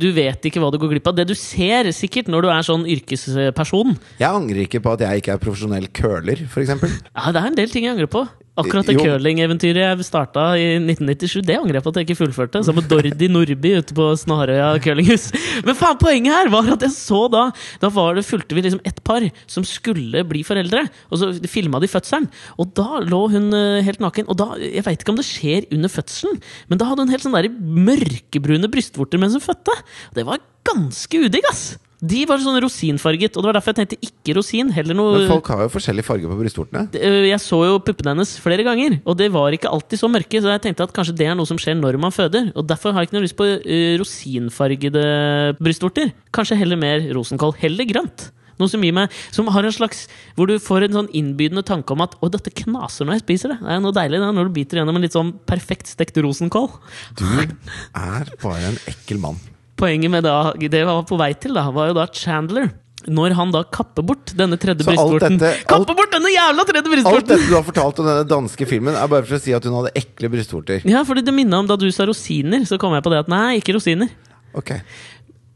[0.00, 0.08] du
[0.40, 1.16] vet ikke hva du går glipp av.
[1.20, 5.22] Det du ser sikkert når du er sånn yrkesperson Jeg angrer ikke på at jeg
[5.22, 6.72] ikke er profesjonell curler, f.eks.
[7.12, 8.24] Ja, det er en del ting jeg angrer på.
[8.58, 12.62] Akkurat det curlingeventyret jeg starta i 1997, det angrer jeg på at jeg ikke fullførte.
[12.66, 15.28] Sammen med Dordi Nordby ute på Snarøya curlinghus.
[15.66, 17.46] Men faen, poenget her var at jeg så da
[17.80, 20.82] Da var det, fulgte vi liksom et par som skulle bli foreldre.
[21.10, 22.26] Og så filma de fødselen.
[22.60, 24.26] Og da lå hun eh, helt naken.
[24.28, 27.24] Og da, Jeg veit ikke om det skjer under fødselen, men da hadde hun helt
[27.24, 27.38] sånn
[27.90, 29.78] mørkebrune brystvorter mens hun fødte.
[30.16, 31.78] Det var ganske udigg, ass!
[32.00, 34.70] De var sånn rosinfarget, og det var derfor jeg tenkte ikke rosin.
[34.72, 36.86] Heller noe Men folk har jo forskjellig farge på brystvortene.
[36.96, 40.40] øh, Jeg så jo puppene hennes flere ganger, og det var ikke alltid så mørke.
[40.40, 42.52] Så jeg tenkte at kanskje det er noe som skjer når man føder.
[42.56, 45.04] Og derfor har jeg ikke noe lyst på øh, rosinfargede
[45.60, 46.12] brystvorter.
[46.32, 47.54] Kanskje heller mer rosenkål.
[47.60, 48.30] Heller grønt.
[48.60, 50.02] Noe som gir meg Som har en slags
[50.36, 53.54] Hvor du får en sånn innbydende tanke om at Å, dette knaser når jeg spiser
[53.54, 53.58] det.
[53.62, 56.68] Det er noe deilig da, når du biter gjennom en litt sånn perfekt stekt rosenkål.
[57.16, 59.40] Du er bare en ekkel mann.
[59.80, 62.70] Poenget med da, det jeg var på vei til, da, var jo da Chandler.
[63.08, 66.66] Når han da kapper bort denne tredje Så brystvorten dette- alt- Kapper bort denne jævla
[66.68, 67.16] tredje brystvorten!
[67.16, 69.64] Alt dette du har fortalt om denne danske filmen, er bare for å si at
[69.64, 70.84] hun hadde ekle brystvorter.
[70.84, 73.32] Ja, fordi det minna om da du sa rosiner, så kom jeg på det at
[73.32, 74.12] nei, ikke rosiner.
[74.52, 74.74] Ok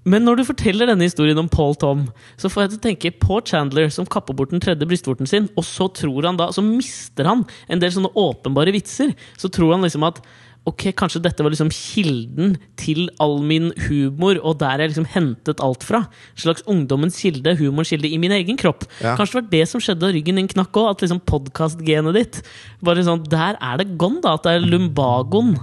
[0.07, 2.07] Men når du forteller denne historien om Paul Tom,
[2.41, 5.47] så får jeg til å tenke på Chandler som kapper bort den tredje brystvorten sin,
[5.57, 9.15] og så tror han da, så mister han en del sånne åpenbare vitser.
[9.41, 10.21] Så tror han liksom at
[10.65, 15.61] Ok, kanskje dette var liksom kilden til all min humor, og der jeg liksom hentet
[15.61, 16.07] alt fra.
[16.33, 18.87] En slags ungdommens kilde, humorens kilde, i min egen kropp.
[19.05, 19.13] Ja.
[19.19, 22.41] Kanskje det var det som skjedde da ryggen din knakk òg, at liksom podkastgenet ditt
[22.85, 24.35] Bare sånn, Der er det gone, da.
[24.39, 25.55] At det er lumbagoen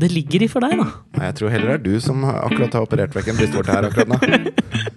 [0.00, 0.88] det ligger i for deg, da.
[1.16, 3.86] Nei, Jeg tror heller det er du som akkurat har operert vekk en brystvorte her
[3.86, 4.18] akkurat nå.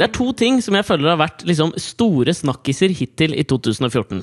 [0.00, 4.22] Det er to ting som jeg føler har vært liksom, store snakkiser hittil i 2014.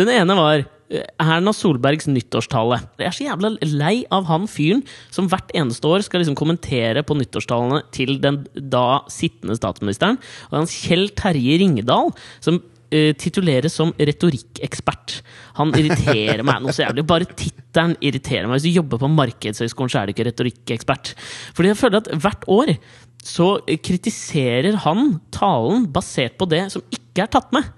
[0.00, 2.80] Den ene var eh, Erna Solbergs nyttårstale.
[2.98, 4.82] Jeg er så jævla lei av han fyren
[5.14, 10.18] som hvert eneste år skal liksom kommentere på nyttårstalene til den da sittende statsministeren.
[10.50, 12.10] Og han Kjell Terje Ringedal,
[12.42, 15.20] som uh, tituleres som retorikkekspert.
[15.60, 17.06] Han irriterer meg noe så jævlig.
[17.12, 18.58] Bare tittelen irriterer meg.
[18.58, 21.14] Hvis du jobber på Markedshøgskolen, så er du ikke retorikkekspert.
[21.54, 22.74] Fordi jeg føler at hvert år
[23.22, 23.54] så
[23.86, 27.68] kritiserer han talen basert på det som ikke er tatt med.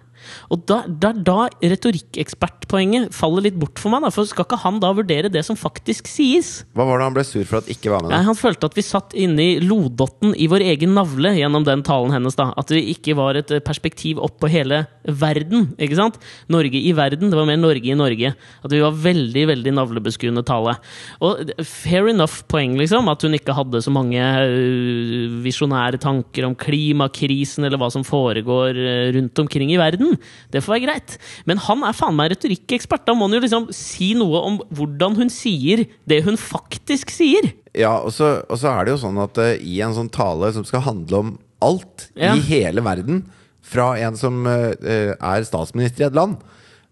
[0.52, 4.04] Og da, da, da retorikkekspertpoenget faller litt bort for meg.
[4.06, 6.56] Da, for skal ikke han da vurdere det som faktisk sies?
[6.76, 8.14] Hva var det han ble sur for at ikke var med?
[8.14, 8.22] Da?
[8.28, 12.14] Han følte at vi satt inne i lodotten i vår egen navle gjennom den talen
[12.14, 12.36] hennes.
[12.38, 15.72] da At det ikke var et eh, perspektiv opp på hele verden.
[15.78, 16.18] ikke sant?
[16.52, 17.30] Norge i verden.
[17.30, 18.34] Det var mer Norge i Norge.
[18.64, 20.76] At vi var veldig veldig navlebeskuende tale.
[21.24, 23.08] Og fair enough poeng, liksom.
[23.12, 28.74] At hun ikke hadde så mange øh, visjonære tanker om klimakrisen eller hva som foregår
[28.74, 30.13] øh, rundt omkring i verden.
[30.52, 31.16] Det får være greit.
[31.48, 33.04] Men han er faen meg retorikkekspert.
[33.08, 37.52] Da må han jo liksom si noe om hvordan hun sier det hun faktisk sier.
[37.74, 40.52] Ja, og så, og så er det jo sånn at uh, i en sånn tale
[40.54, 41.32] som skal handle om
[41.64, 42.34] alt Ja.
[42.36, 43.24] i hele verden,
[43.64, 46.34] fra en som eh, er statsminister i et land,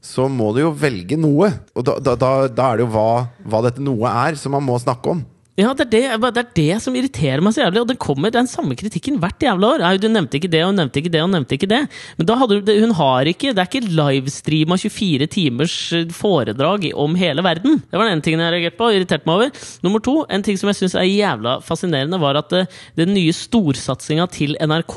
[0.02, 1.50] så må du jo velge noe.
[1.76, 4.64] Og da, da, da, da er det jo hva, hva dette noe er, som man
[4.64, 5.20] må snakke om.
[5.60, 7.82] Ja, det er det, det er det som irriterer meg så jævlig.
[7.82, 9.82] Og den kommer, er den samme kritikken hvert jævla år.
[10.00, 11.80] Du nevnte ikke det, og hun nevnte ikke det, og hun nevnte ikke det.
[12.16, 17.18] Men da hadde hun har ikke Det er ikke livestreama 24 timers eh, foredrag om
[17.20, 17.82] hele verden.
[17.84, 19.66] Det var den ene tingen jeg reagerte på og irriterte meg over.
[19.84, 23.34] Nummer to, en ting som jeg syns er jævla fascinerende, var at eh, den nye
[23.36, 24.96] storsatsinga til NRK,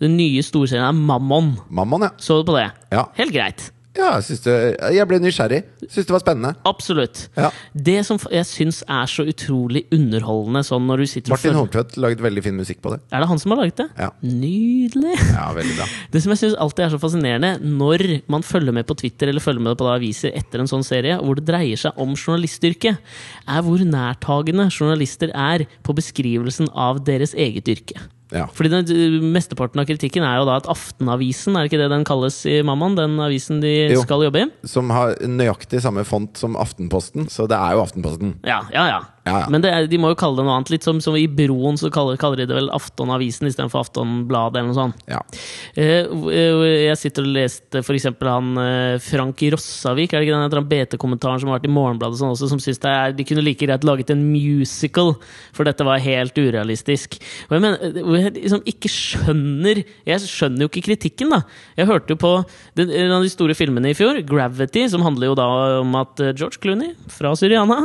[0.00, 1.52] den nye storsatsinga er Mammon.
[1.68, 2.14] Mammon, ja.
[2.16, 2.70] Så du på det?
[2.88, 3.04] Ja.
[3.20, 3.68] Helt greit.
[4.00, 4.54] Ja, jeg, synes det,
[4.96, 5.60] jeg ble nysgjerrig.
[5.86, 6.52] Syns det var spennende.
[6.68, 7.22] Absolutt.
[7.36, 7.50] Ja.
[7.88, 12.22] Det som jeg syns er så utrolig underholdende sånn når du sitter Martin Holmtvedt laget
[12.24, 13.00] veldig fin musikk på det.
[13.12, 13.88] Er det han som har laget det?
[14.00, 14.10] Ja.
[14.24, 15.16] Nydelig!
[15.34, 15.88] Ja, veldig bra.
[16.14, 19.44] Det som jeg synes alltid er så fascinerende, når man følger med på Twitter eller
[19.44, 23.12] følger med på aviser etter en sånn serie, hvor det dreier seg om journalistyrket,
[23.46, 28.00] er hvor nærtagende journalister er på beskrivelsen av deres eget yrke.
[28.32, 28.46] Ja.
[28.54, 32.04] Fordi den, Mesteparten av kritikken er jo da at Aftenavisen, er det ikke det den
[32.08, 32.96] kalles i Mammaen?
[32.98, 34.02] Den avisen de Jo.
[34.04, 34.50] skal jobbe i?
[34.70, 38.36] Som har nøyaktig samme font som Aftenposten, så det er jo Aftenposten.
[38.46, 39.00] Ja, ja, ja.
[39.30, 39.50] Ja, ja.
[39.52, 40.72] Men det de må jo kalle det noe annet.
[40.74, 44.70] Litt som, som i Broen, så kaller, kaller de det vel Aftonavisen istedenfor Aftonbladet eller
[44.70, 45.04] noe sånt.
[45.10, 45.20] Ja.
[45.78, 50.68] Eh, eh, jeg sitter og leste eksempel han eh, Frank Rossavik, er det ikke den
[50.70, 54.12] BT-kommentaren som har vært i Morgenbladet sånn også, som syns de kunne like greit laget
[54.14, 55.14] en musical,
[55.56, 57.18] for dette var helt urealistisk.
[57.48, 61.42] Og jeg mener, jeg liksom ikke skjønner Jeg skjønner jo ikke kritikken, da.
[61.78, 62.32] Jeg hørte jo på
[62.78, 65.48] den, en av de store filmene i fjor, Gravity, som handler jo da
[65.80, 67.78] om at George Clooney fra Syriana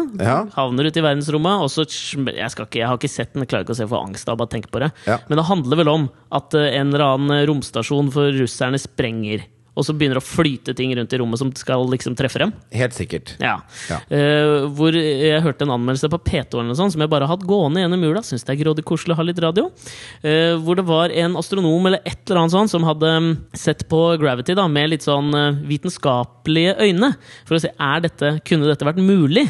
[0.55, 1.05] havner ute i
[1.36, 3.82] verdensrommet, og så jeg, skal ikke, jeg har ikke sett den, jeg klarer ikke å
[3.82, 4.91] se for angst av å tenke på det.
[5.08, 5.19] Ja.
[5.28, 9.45] Men det handler vel om at eh, en eller annen romstasjon for russerne sprenger.
[9.76, 12.54] Og så begynner det å flyte ting rundt i rommet som skal liksom treffe dem.
[12.76, 13.34] Helt sikkert.
[13.43, 13.58] Ja.
[13.91, 14.00] Ja.
[14.08, 17.43] Uh, hvor jeg hørte en anmeldelse på P2 eller sånt, som jeg bare har hatt
[17.48, 18.24] gående gjennom jula.
[18.24, 19.67] Syns det er grådig koselig å ha litt radio.
[20.24, 23.30] Uh, hvor det var en astronom eller et eller annet sånt som hadde mm,
[23.65, 27.12] sett på Gravity da, med litt sånn eh, vitenskapelige øyne.
[27.48, 29.43] For å se er dette, kunne dette vært mulig.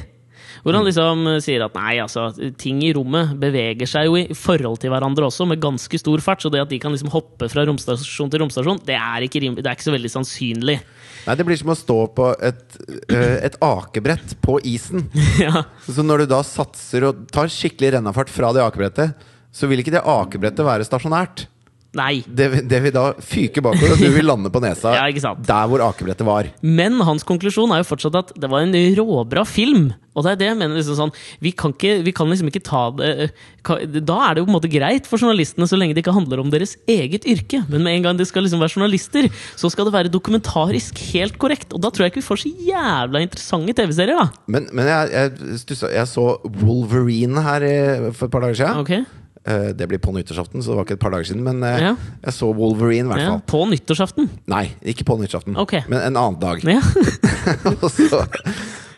[0.65, 4.25] Hvor han liksom eh, sier at nei, altså, ting i rommet beveger seg jo i
[4.33, 6.41] forhold til hverandre også, med ganske stor fart.
[6.41, 9.61] Så det at de kan liksom hoppe fra romstasjon til romstasjon, det er ikke, det
[9.61, 10.79] er ikke så veldig sannsynlig.
[11.25, 12.79] Nei, det blir som å stå på et,
[13.13, 15.05] eh, et akebrett på isen.
[15.45, 15.67] ja.
[15.85, 19.93] Så når du da satser og tar skikkelig rennafart fra det akebrettet, så vil ikke
[19.93, 21.45] det akebrettet være stasjonært.
[21.95, 22.23] Nei.
[22.27, 25.83] Det, det vil da fyke bakover, og du vil lande på nesa Ja, der hvor
[25.85, 26.49] akebrettet var.
[26.65, 29.93] Men hans konklusjon er jo fortsatt at det var en råbra film.
[30.15, 31.11] Og det er det jeg mener liksom sånn
[31.43, 33.31] Vi kan, ikke, vi kan liksom ikke ta det
[34.07, 36.39] Da er det jo på en måte greit for journalistene så lenge det ikke handler
[36.39, 37.59] om deres eget yrke.
[37.67, 39.27] Men med en gang det skal liksom være journalister,
[39.59, 41.73] så skal det være dokumentarisk helt korrekt.
[41.75, 44.27] Og da tror jeg ikke vi får så jævla interessante TV-serier, da.
[44.47, 46.25] Men, men jeg, jeg, stussa, jeg så
[46.61, 49.05] Wolverine her eh, for et par dager siden.
[49.45, 51.43] Eh, Det blir på nyttårsaften, så det var ikke et par dager siden.
[51.45, 51.91] Men eh, Ja.
[52.25, 53.43] jeg så Wolverine, i hvert Ja, fall.
[53.51, 54.29] på nyttårsaften.
[54.47, 55.83] Nei, ikke på nyttårsaften, Okay.
[55.89, 56.63] men en annen dag.
[56.63, 56.81] Ja.
[57.83, 58.23] og, så,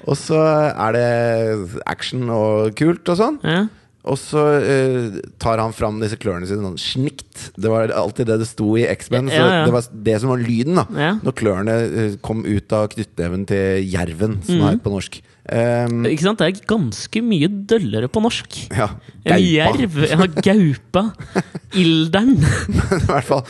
[0.08, 0.40] og så
[0.72, 3.42] er det action og kult og sånn.
[3.44, 3.66] ja.
[4.08, 7.50] Og så uh, tar han fram disse klørne sine sånn snikt.
[7.60, 9.32] Det var alltid det det sto i X-Men.
[9.34, 9.64] Ja, ja.
[9.68, 11.10] det var det som var lyden da Ja.
[11.20, 14.70] når klørne uh, kom ut av knyttneven til jerven, som mm.
[14.70, 15.20] er på norsk.
[15.48, 16.42] Um, Ikke sant?
[16.42, 18.58] Det er ganske mye døllere på norsk.
[18.76, 18.90] ja,
[19.24, 19.44] En gaupa.
[19.44, 20.00] jerv.
[20.04, 21.04] Ja, gaupa.
[21.84, 22.34] Ilderen.
[22.40, 23.46] I hvert fall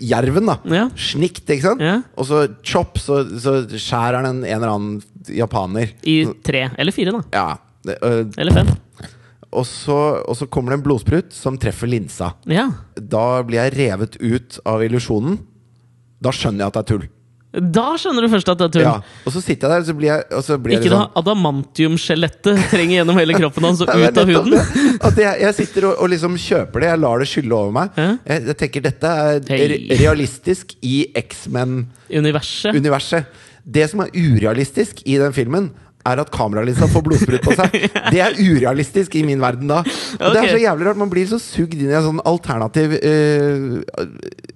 [0.00, 0.58] jerven, da.
[0.68, 0.88] Ja.
[1.00, 1.84] Snikt, ikke sant?
[1.84, 2.00] Ja.
[2.20, 5.92] Og så chop, så, så skjærer han en, en eller annen japaner.
[6.02, 6.68] I tre.
[6.78, 7.22] Eller fire, da.
[7.32, 7.58] Ja.
[7.84, 8.72] det, øh, Eller fem.
[9.50, 12.34] og, så, og så kommer det en blodsprut som treffer linsa.
[12.46, 12.70] Ja.
[12.96, 15.40] Da blir jeg revet ut av illusjonen.
[16.20, 17.08] Da skjønner jeg at det er tull.
[17.50, 18.84] Da skjønner du først at det er tull.
[18.84, 19.22] Ja.
[19.26, 21.18] Og så sitter jeg der, så blir jeg, og så blir jeg Ikke da liksom
[21.18, 24.54] adamantiumskjelettet trenger gjennom hele kroppen hans og ut av huden.
[25.02, 26.92] At jeg, jeg sitter og, og liksom kjøper det.
[26.92, 27.98] Jeg lar det skylle over meg.
[27.98, 28.12] Ja.
[28.30, 29.80] Jeg, jeg tenker dette er hey.
[29.98, 31.88] realistisk i X-Men.
[33.64, 35.70] Det som er urealistisk i den filmen,
[36.08, 37.74] er at kameralinsa får blodsprut på seg.
[38.14, 39.82] Det er urealistisk i min verden da.
[39.84, 41.00] Og Det er så jævlig rart.
[41.00, 44.06] Man blir så sugd inn i en sånn alternativ uh,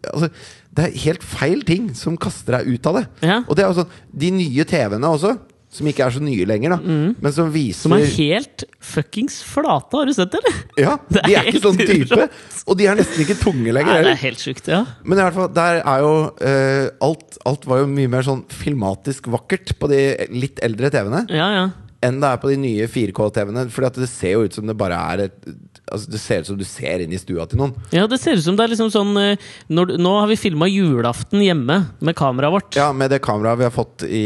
[0.08, 0.30] Altså,
[0.74, 3.04] det er helt feil ting som kaster deg ut av det.
[3.24, 3.42] Ja.
[3.44, 3.92] Og det er jo sånn
[4.24, 5.36] De nye TV-ene også,
[5.74, 6.78] som ikke er så nye lenger, da,
[7.18, 7.80] men som viser Mm.
[7.84, 10.58] Som er helt fuckings flate, har du sett det, eller?
[10.78, 12.28] Ja, de er er ikke sånn type.
[12.70, 13.90] Og de er nesten ikke tunge lenger.
[13.98, 14.84] Nei, det er helt sykt, ja.
[15.02, 18.44] Men i hvert fall, der er jo uh, alt, alt var jo mye mer sånn
[18.54, 21.64] filmatisk vakkert på de litt eldre TV-ene Ja, ja.
[22.06, 23.66] enn det er på de nye 4K-TV-ene.
[23.74, 26.56] For det ser jo ut som det bare er et Altså Det ser ut som
[26.56, 27.74] du ser inn i stua til noen.
[27.92, 30.68] Ja, det ser ut som det er liksom sånn eh, når, Nå har vi filma
[30.70, 32.78] julaften hjemme med kameraet vårt.
[32.78, 34.22] Ja, Med det kameraet vi har fått i,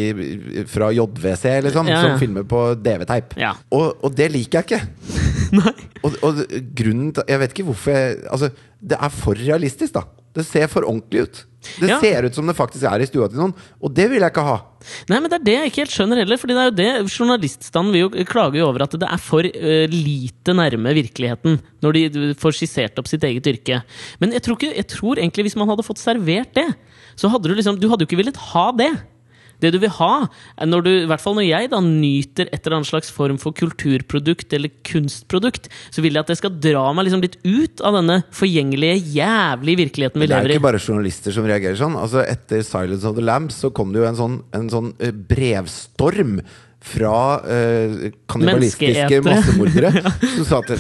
[0.70, 2.04] fra JVC, liksom, Ja, ja.
[2.06, 3.34] som filmer på DV-teip.
[3.42, 3.56] Ja.
[3.74, 4.82] Og, og det liker jeg ikke.
[6.04, 6.36] Og, og
[6.76, 10.04] grunnen til Jeg vet ikke hvorfor jeg Altså, det er for realistisk, da.
[10.38, 11.44] Det ser for ordentlig ut.
[11.80, 11.98] Det Ja.
[12.00, 14.44] ser ut som det faktisk er i stua til noen, og det vil jeg ikke
[14.46, 14.56] ha.
[15.10, 16.38] Nei, men det er det jeg ikke helt skjønner heller.
[16.38, 19.42] Fordi det er jo det Journaliststanden vil jo klager jo over at det er for
[19.42, 23.82] uh, lite nærme virkeligheten når de får skissert opp sitt eget yrke.
[24.22, 26.68] Men jeg tror, ikke, jeg tror egentlig hvis man hadde fått servert det,
[27.18, 28.92] så hadde du liksom Du hadde jo ikke villet ha det.
[29.62, 30.12] Det du vil ha,
[30.66, 33.56] når du, i hvert fall når jeg da nyter et eller annet slags form for
[33.56, 37.98] kulturprodukt eller kunstprodukt, så vil jeg at det skal dra meg liksom litt ut av
[37.98, 40.52] denne forgjengelige, jævlige virkeligheten vi lever i.
[40.52, 41.98] Det er ikke bare journalister som reagerer sånn.
[41.98, 45.12] Altså Etter 'Silence of the Lambs' så kom det jo en sånn, en sånn eh,
[45.12, 46.38] brevstorm
[46.88, 49.92] fra eh, kannibalistiske massemordere
[50.36, 50.72] som sa at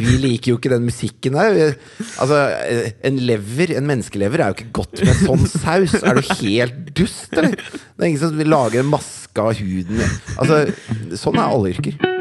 [0.00, 1.76] vi liker jo ikke den musikken der.
[2.22, 5.96] Altså, eh, en lever, en menneskelever er jo ikke godt med sånn saus.
[6.00, 7.56] Er du helt dust, eller?
[7.56, 10.02] Det er ingen som vil lage en maske av huden.
[10.36, 10.64] Altså,
[11.18, 12.19] sånn er alle yrker.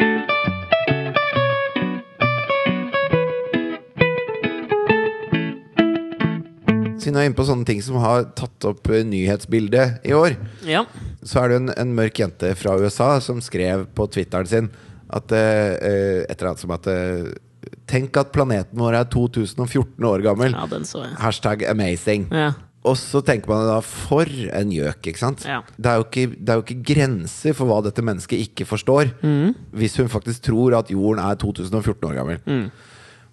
[7.10, 10.36] Siden vi er inne på sånne ting som har tatt opp eh, nyhetsbildet i år,
[10.70, 10.84] Ja.
[11.26, 14.68] så er det en, en mørk jente fra USA som skrev på Twitteren sin
[15.10, 17.32] at eh, eh, et eller annet som at eh,
[17.90, 20.54] Tenk at planeten vår er 2014 år gammel.
[20.54, 21.16] ja, den så jeg.
[21.20, 22.28] Hashtag amazing.
[22.32, 22.52] Ja.
[22.88, 25.42] Og så tenker man da for en gjøk, ikke sant?
[25.50, 25.60] Ja.
[25.76, 29.52] Det, er ikke, det er jo ikke grenser for hva dette mennesket ikke forstår, Mm.
[29.76, 32.40] hvis hun faktisk tror at jorden er 2014 år gammel.
[32.46, 32.70] Mm.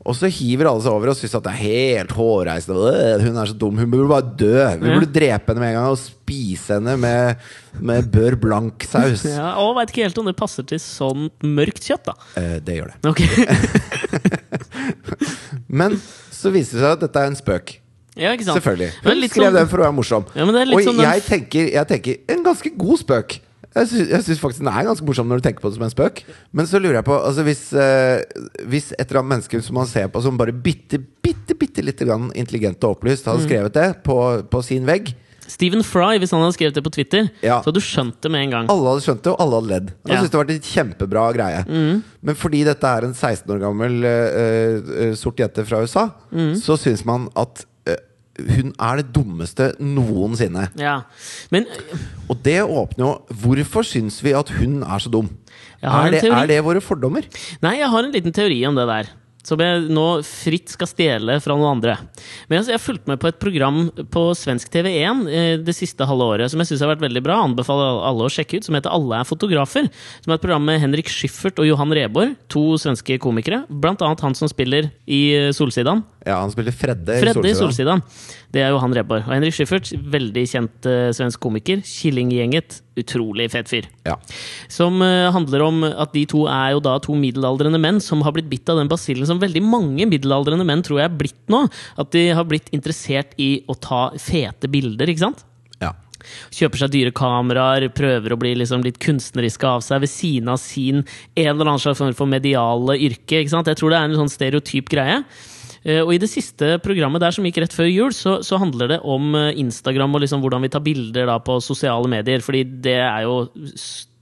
[0.06, 2.92] Og så hiver alle seg over og syns at det er helt hårreisende.
[2.94, 4.52] «Øh, Hun er så dum, hun burde bare dø.
[4.78, 7.42] Vi burde drepe henne med en gang og spise henne med,
[7.82, 9.24] med bør blank-saus.
[9.34, 12.14] Ja, og veit ikke helt om det passer til sånt mørkt kjøtt, da.
[12.38, 13.00] Eh, det gjør det.
[13.10, 14.46] Okay.
[15.80, 15.98] Men
[16.32, 17.74] så viser det seg at dette er en spøk.
[18.16, 18.30] Ja?
[18.38, 18.90] Selvfølgelig.
[19.04, 20.24] Hun skrev sånn- den for å være morsom.
[20.38, 23.34] Ja, men det litt og sånn jeg, tenker, jeg tenker en ganske god spøk.
[23.76, 25.84] Jeg syns, jeg syns faktisk den er ganske morsom når du tenker på det som
[25.84, 26.22] en spøk.
[26.56, 28.22] Men så lurer jeg på altså hvis, eh,
[28.64, 32.08] hvis et eller annet menneske som man ser på som bare bitte, bitte, bitte lite
[32.08, 33.32] grann intelligent og opplyst, Mm.
[33.34, 34.16] hadde skrevet det på,
[34.48, 35.12] på sin vegg
[35.46, 37.60] Stephen Fry, hvis han hadde skrevet det på Twitter, Ja.
[37.62, 38.66] så hadde du skjønt det med en gang.
[38.72, 39.92] Alle hadde skjønt det, og alle hadde ledd.
[40.02, 40.16] Jeg Ja.
[40.18, 41.60] synes det var en kjempebra greie.
[41.68, 42.02] Mm.
[42.22, 46.54] Men fordi dette er en 16 år gammel eh, eh, sort jente fra USA, Mm.
[46.58, 47.64] så syns man at
[48.38, 50.68] hun er det dummeste noensinne.
[50.80, 51.00] Ja.
[51.54, 51.66] Men
[52.28, 55.30] Og det åpner jo Hvorfor syns vi at hun er så dum?
[55.82, 57.26] Er det, er det våre fordommer?
[57.62, 59.10] Nei, jeg har en liten teori om det der.
[59.46, 61.96] Som jeg nå fritt skal stjele fra noen andre.
[62.48, 66.08] Men altså, jeg har fulgt med på et program på svensk TV1 eh, det siste
[66.08, 67.38] halve året som jeg synes har vært veldig bra.
[67.44, 68.66] Anbefaler alle å sjekke ut.
[68.66, 69.86] Som heter Alle er fotografer.
[70.24, 72.34] Som er et program med Henrik Schyffert og Johan Reborg.
[72.52, 73.62] To svenske komikere.
[73.70, 76.02] Blant annet han som spiller i eh, Solsidan.
[76.26, 78.02] Ja, han spiller Fredde, Fredde i Solsidan.
[78.50, 79.28] Det er Johan Reborg.
[79.28, 81.84] Og Henrik Schyffert, veldig kjent eh, svensk komiker.
[81.86, 82.80] Killinggjenget.
[82.96, 83.88] Utrolig fet fyr.
[84.06, 84.16] Ja.
[84.72, 88.32] Som uh, handler om at de to er jo da to middelaldrende menn som har
[88.36, 91.66] blitt bitt av den basillen som veldig mange middelaldrende menn tror jeg er blitt nå.
[92.00, 95.44] At de har blitt interessert i å ta fete bilder, ikke sant?
[95.82, 95.92] ja.
[96.54, 100.60] Kjøper seg dyre kameraer, prøver å bli liksom litt kunstneriske av seg ved siden av
[100.62, 103.42] sin en eller annen slags form for mediale yrke.
[103.42, 103.70] ikke sant?
[103.70, 105.20] Jeg tror det er en sånn stereotyp greie.
[105.86, 108.90] Eh, Og i det siste programmet der som gikk rett før jul, så, så handler
[108.96, 112.42] det om eh, Instagram og liksom hvordan vi tar bilder på sosiale medier.
[112.42, 113.36] Fordi det er jo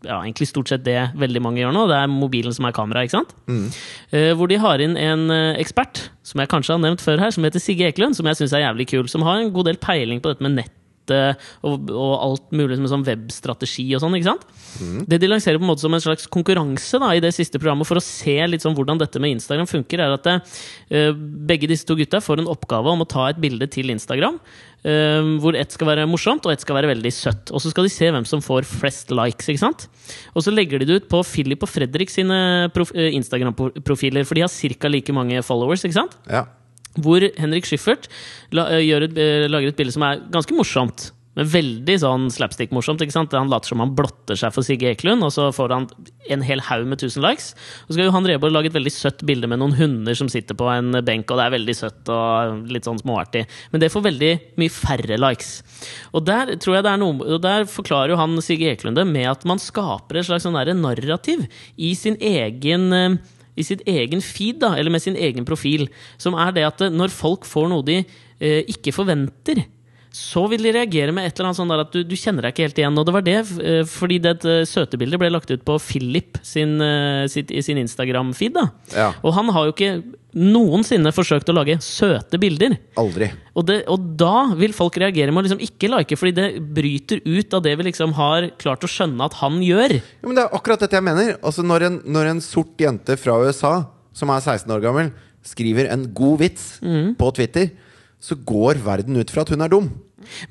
[0.04, 1.86] ja, egentlig stort sett det veldig mange gjør nå.
[1.88, 3.06] Det er mobilen som er kamera.
[3.06, 3.32] ikke sant?
[4.12, 7.48] Eh, hvor de har inn en ekspert, som jeg kanskje har nevnt før her, som
[7.48, 8.18] heter Sigge Eklund.
[8.18, 9.08] Som jeg syns er jævlig kul.
[9.08, 10.74] Som har en god del peiling på dette med nett
[11.10, 14.16] og, og alt mulig som en sånn webstrategi og sånn.
[14.16, 14.46] ikke sant?
[15.08, 17.88] Det de lanserer på en måte som en slags konkurranse da, i det siste programmet
[17.88, 20.38] for å se litt sånn hvordan dette med Instagram funker, er at det,
[21.48, 24.40] begge disse to gutta får en oppgave om å ta et bilde til Instagram.
[24.84, 27.52] eh, hvor ett skal være morsomt, og ett skal være veldig søtt.
[27.54, 29.48] Og så skal de se hvem som får flest likes.
[29.48, 29.86] ikke sant?
[30.34, 34.44] Og så legger de det ut på Philip og Fredrik sine eh, Instagram-profiler, for de
[34.44, 34.88] har ca.
[34.88, 35.84] like mange followers.
[35.84, 36.18] ikke sant?
[36.28, 36.44] ja.
[37.02, 38.08] Hvor Henrik Schyffert
[38.52, 41.10] eh, eh, lager et bilde som er ganske morsomt.
[41.34, 43.02] Men veldig sånn slapstick-morsomt.
[43.02, 43.34] ikke sant?
[43.34, 45.88] Han later som han blotter seg for Sigge Eklund, og så får han
[46.30, 47.48] en hel haug med 1000 likes.
[47.84, 50.54] Og så skal Johan Reborg lage et veldig søtt bilde med noen hunder som sitter
[50.58, 53.44] på en benk, og det er veldig søtt og litt sånn småartig.
[53.74, 55.52] Men det får veldig mye færre likes.
[56.14, 59.58] Og der er noe Og der forklarer jo han Sigge Eklund det med at man
[59.58, 63.16] skaper et slags sånn narrativ i sin egen eh,
[63.56, 65.88] i sitt egen feed, da, eller med sin egen profil,
[66.18, 69.64] som er det at eh, når folk får noe de eh, ikke forventer,
[70.14, 72.54] så vil de reagere med et eller annet sånn der at du, du kjenner deg
[72.54, 72.98] ikke helt igjen.
[73.00, 76.76] Og det var det, eh, fordi det søte søtebildet ble lagt ut på Philip sin,
[76.84, 78.54] eh, sitt, i sin Instagram-feed.
[78.54, 78.68] da.
[78.94, 79.08] Ja.
[79.24, 82.76] Og han har jo ikke noensinne forsøkt å lage søte bilder.
[83.00, 83.32] Aldri.
[83.54, 86.48] Og, det, og da vil folk reagere med å liksom ikke like, fordi det
[86.78, 89.98] bryter ut av det vi liksom har klart å skjønne at han gjør.
[89.98, 91.34] Ja, men det er akkurat dette jeg mener.
[91.42, 93.76] Altså når en, når en sort jente fra USA,
[94.14, 95.10] som er 16 år gammel,
[95.44, 96.68] skriver en god vits
[97.18, 97.72] på Twitter,
[98.24, 99.90] så går verden ut fra at hun er dum.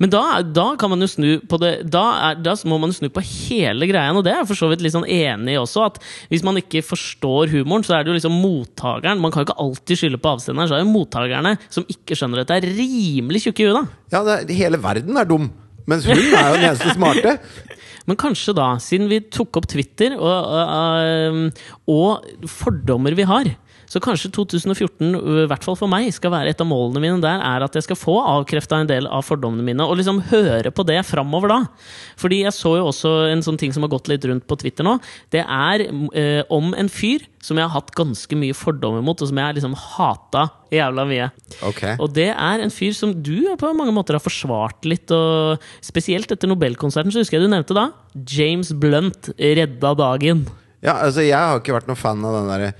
[0.02, 2.98] Men da, da kan man jo snu på det da, er, da må man jo
[2.98, 5.60] snu på hele greia, og det er jeg for så vidt litt sånn enig i
[5.60, 5.88] også.
[5.88, 6.00] At
[6.32, 9.60] hvis man ikke forstår humoren, så er det jo liksom mottakeren Man kan jo ikke
[9.64, 13.44] alltid skylde på avsenderen, så er det jo mottakerne som ikke skjønner dette, er rimelig
[13.46, 13.94] tjukke i huet.
[14.14, 15.50] Ja, det er, hele verden er dum.
[15.90, 17.36] Mens hun er jo den eneste smarte.
[18.08, 23.48] Men kanskje da, siden vi tok opp Twitter og, og, og fordommer vi har
[23.90, 25.10] så kanskje 2014,
[25.44, 27.86] i hvert fall for meg, skal være et av målene mine der, er at jeg
[27.86, 31.60] skal få avkrefta en del av fordommene mine, og liksom høre på det framover da.
[32.20, 34.86] Fordi jeg så jo også en sånn ting som har gått litt rundt på Twitter
[34.86, 34.96] nå.
[35.34, 39.30] Det er eh, om en fyr som jeg har hatt ganske mye fordommer mot, og
[39.30, 41.28] som jeg liksom hata jævla mye.
[41.70, 41.98] Okay.
[42.00, 46.32] Og det er en fyr som du på mange måter har forsvart litt, og spesielt
[46.32, 50.46] etter Nobelkonserten, så husker jeg du nevnte da James Blunt redda dagen.
[50.84, 52.72] Ja, altså Jeg har ikke vært noen fan av den derre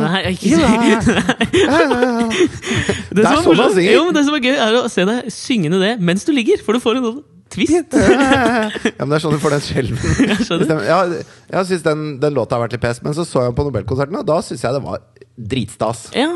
[0.00, 1.64] Nei, ikke si-
[3.14, 3.92] Det, er sånn morsomt- synger.
[3.94, 6.60] Jo, men det som er gøy, er å se deg syngende det mens du ligger,
[6.66, 7.22] for du får en sånn
[7.54, 7.94] twist.
[8.98, 9.98] Ja, men det er sånn du får den skjelven.
[10.64, 13.52] Jeg jeg, jeg syns den, den låta har vært litt pes, men så så jeg
[13.52, 16.00] den på Nobelkonserten, og da syns jeg det var dritstas.
[16.14, 16.32] Ja,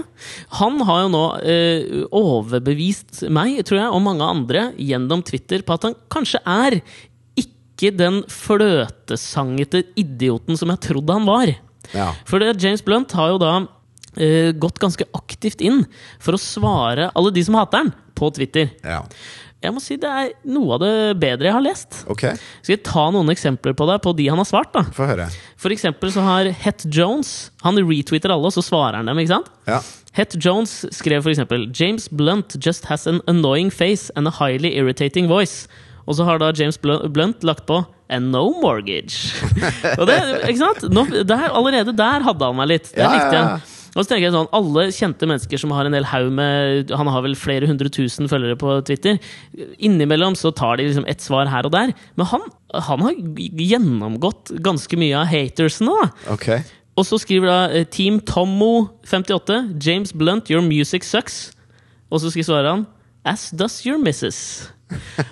[0.58, 5.76] Han har jo nå eh, overbevist meg, tror jeg, og mange andre gjennom Twitter på
[5.76, 6.78] at han kanskje er
[7.78, 11.54] ikke den fløtesangete idioten som jeg trodde han var.
[11.94, 12.10] Ja.
[12.28, 15.84] For det, James Blunt har jo da uh, gått ganske aktivt inn
[16.18, 18.74] for å svare alle de som hater han, på Twitter.
[18.82, 19.04] ja.
[19.58, 21.96] Jeg må si det er noe av det bedre jeg har lest.
[22.14, 22.36] Okay.
[22.62, 24.70] Skal jeg ta noen eksempler på det, på de han har svart?
[24.70, 24.84] da?
[24.94, 25.26] få høre.
[25.58, 29.18] For eksempel så har Het Jones Han retweeter alle, og så svarer han dem.
[29.18, 29.50] ikke sant?
[29.66, 29.80] Ja.
[30.14, 34.76] Het Jones skrev for eksempel James Blunt just has an annoying face and a highly
[34.78, 35.66] irritating voice.
[36.08, 39.34] Og så har da James Blunt lagt på And no mortgage.
[39.98, 40.14] og det,
[40.48, 40.86] ikke sant?
[40.88, 42.86] Nå, der, allerede der hadde han meg litt.
[42.94, 43.42] Det Ja, likte ja.
[43.58, 43.74] jeg.
[43.96, 47.08] Og så tenker jeg sånn, Alle kjente mennesker som har en hel haug med Han
[47.10, 49.18] har vel flere hundre tusen følgere på Twitter.
[49.80, 51.92] Innimellom så tar de liksom ett svar her og der.
[52.16, 52.44] Men han,
[52.88, 55.92] han har gjennomgått ganske mye av hatersene.
[55.92, 56.62] da okay.
[56.98, 61.50] og så skriver da eh, Team Tommo58 James Blunt, your music sucks.
[62.12, 62.86] Og så svarer han
[63.28, 64.70] As does your missus.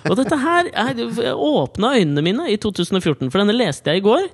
[0.09, 1.01] Og dette her er,
[1.33, 4.29] åpna øynene mine i 2014, for denne leste jeg i går.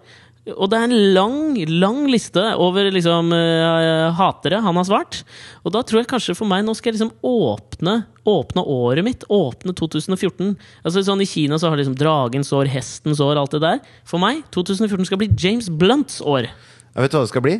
[0.51, 1.35] Og det er en lang,
[1.71, 5.21] lang liste over liksom uh, hatere han har svart.
[5.63, 9.23] Og da tror jeg kanskje for meg Nå skal jeg liksom åpne Åpne året mitt.
[9.31, 10.53] Åpne 2014.
[10.83, 13.81] Altså sånn I Kina så har liksom dragens år, hestens år, alt det der.
[14.07, 16.47] For meg 2014 skal bli James Blunts år.
[16.47, 17.57] Jeg vet du hva det skal bli?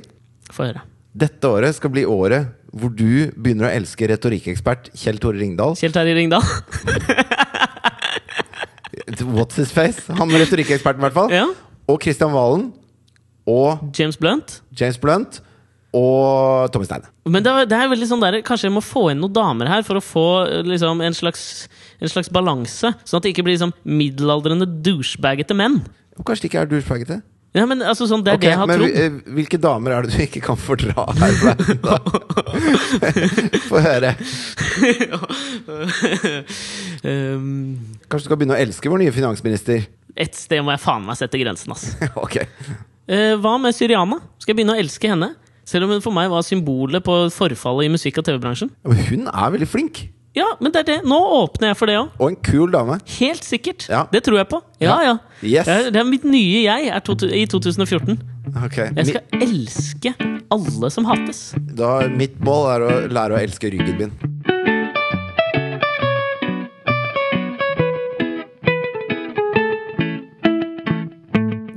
[0.52, 0.84] Få høre.
[1.14, 5.76] Dette året skal bli året hvor du begynner å elske retorikkekspert Kjell Tore Ringdal.
[5.78, 6.42] Kjell Terje Ringdal.
[9.24, 10.06] What's his face?
[10.14, 11.32] Han retorikkeksperten, i hvert fall.
[11.34, 11.48] ja.
[11.92, 12.70] Og Kristian Valen.
[13.46, 14.62] Og James Blunt.
[14.80, 15.42] James Blunt.
[15.94, 17.10] Og Tommy Steine.
[17.30, 19.70] Men det er, det er veldig sånn der, Kanskje jeg må få inn noen damer
[19.70, 21.44] her for å få eh, liksom, en slags,
[22.02, 22.94] en slags balanse.
[23.04, 25.82] Sånn at det ikke blir liksom, middelaldrende douchebagete menn.
[26.24, 27.20] Kanskje de ikke er douchebaggete?
[27.54, 28.96] Ja, men altså, sånn, Det er okay, det jeg har men trodd.
[28.98, 31.34] eh, hvilke damer er det du ikke kan fordra her?
[33.70, 34.10] Få høre.
[37.04, 37.78] um,
[38.10, 39.86] Kanskje du skal begynne å elske vår nye finansminister?
[40.14, 41.88] et sted må jeg faen meg sette grensen, ass.
[42.24, 42.36] ok.
[43.10, 44.20] uh, hva med Syriana?
[44.38, 45.32] Skal jeg begynne å elske henne?
[45.66, 48.70] Selv om hun for meg var symbolet på forfallet i musikk- og TV-bransjen.
[48.84, 50.04] Hun er veldig flink.
[50.34, 50.96] Ja, men det er det.
[51.06, 52.14] Nå åpner jeg for det òg.
[52.18, 52.96] Og en kul dame.
[53.20, 53.86] Helt sikkert.
[53.90, 54.08] Ja.
[54.10, 54.64] Det tror jeg på.
[54.82, 55.18] Ja, ja.
[55.46, 55.68] Yes.
[55.94, 58.18] Det, er, mitt nye jeg er to, i 2014.
[58.66, 58.90] Okay.
[58.98, 60.16] Jeg Mi, skal elske
[60.54, 61.44] alle som hates.
[61.78, 64.16] da, mitt mål er å lære å elske ryggen min.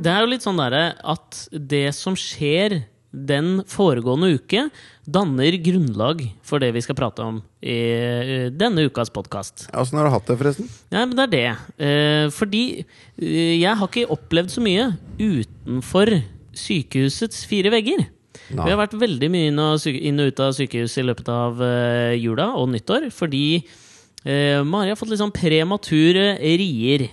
[0.01, 2.87] Det er jo litt sånn derre at det som skjer
[3.17, 4.67] den foregående uke
[5.09, 9.69] danner grunnlag for det vi skal prate om i eh, denne ukas podkast.
[9.73, 10.69] Åssen har du hatt det, forresten?
[10.93, 11.47] Ja, men det er det.
[11.87, 16.12] Eh, fordi eh, jeg har ikke opplevd så mye utenfor
[16.57, 18.05] sykehusets fire vegger.
[18.53, 18.67] Nei.
[18.67, 21.62] Vi har vært veldig mye inn og, ut av sykehuset i løpet av
[22.21, 23.64] jula og nyttår fordi
[24.27, 27.05] Mari har fått litt sånn premature rier.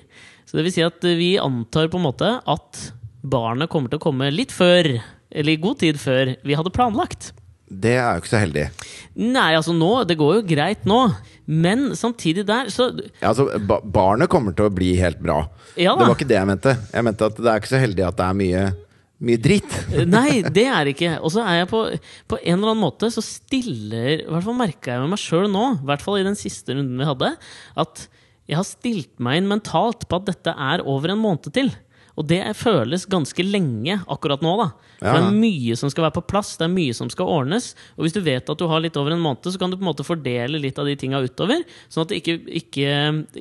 [0.50, 2.80] Så det vil si at vi antar på en måte at
[3.24, 4.90] barnet kommer til å komme litt før,
[5.34, 7.32] eller i god tid før, vi hadde planlagt.
[7.74, 8.68] Det er jo ikke så heldig.
[9.18, 11.00] Nei, altså nå, det går jo greit nå,
[11.50, 15.44] men samtidig der så Ja, altså, ba barnet kommer til å bli helt bra.
[15.80, 16.74] Ja Det var ikke det jeg mente.
[16.94, 18.64] Jeg mente at det er ikke så heldig at det er mye,
[19.24, 19.78] mye dritt.
[20.16, 21.14] Nei, det er det ikke.
[21.22, 21.82] Og så er jeg på,
[22.30, 25.50] på en eller annen måte så stiller I hvert fall merka jeg med meg sjøl
[25.52, 27.34] nå, i hvert fall i den siste runden vi hadde,
[27.86, 28.06] at
[28.50, 31.72] jeg har stilt meg inn mentalt på at dette er over en måned til.
[32.20, 34.68] Og det føles ganske lenge akkurat nå, da.
[35.02, 35.16] Ja.
[35.16, 37.72] Det er mye som skal være på plass, det er mye som skal ordnes.
[37.98, 39.84] Og hvis du vet at du har litt over en måned, så kan du på
[39.84, 41.64] en måte fordele litt av de tinga utover.
[41.92, 42.94] Sånn at det ikke, ikke,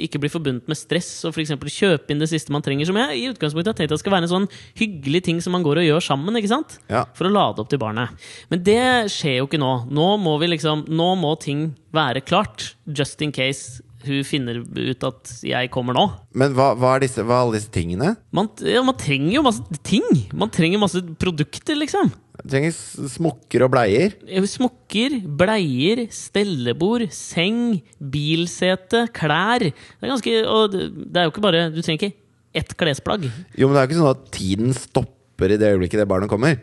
[0.09, 1.53] ikke blir forbundet med stress og f.eks.
[1.77, 2.89] kjøpe inn det siste man trenger.
[2.89, 4.51] Som jeg i utgangspunktet har tenkt at skal være en sånn
[4.81, 6.41] hyggelig ting som man går og gjør sammen.
[6.41, 6.79] ikke sant?
[6.89, 7.05] Ja.
[7.19, 8.17] For å lade opp til barnet.
[8.49, 9.75] Men det skjer jo ikke nå.
[9.93, 12.73] Nå må, vi liksom, nå må ting være klart.
[12.89, 16.07] Just in case hun finner ut at jeg kommer nå.
[16.39, 18.15] Men hva, hva, er disse, hva er alle disse tingene?
[18.35, 20.07] Man, ja, man trenger jo masse ting!
[20.37, 22.11] Man trenger masse produkter, liksom.
[22.43, 22.75] Man trenger
[23.13, 24.17] smokker og bleier.
[24.49, 29.69] Smokker, bleier, stellebord, seng, bilsete, klær.
[29.69, 32.15] Det er ganske Og det det er jo ikke bare Du trenger ikke
[32.53, 33.29] ett klesplagg.
[33.57, 36.29] Jo, men det er jo ikke sånn at tiden stopper i det øyeblikket det barnet
[36.29, 36.59] kommer.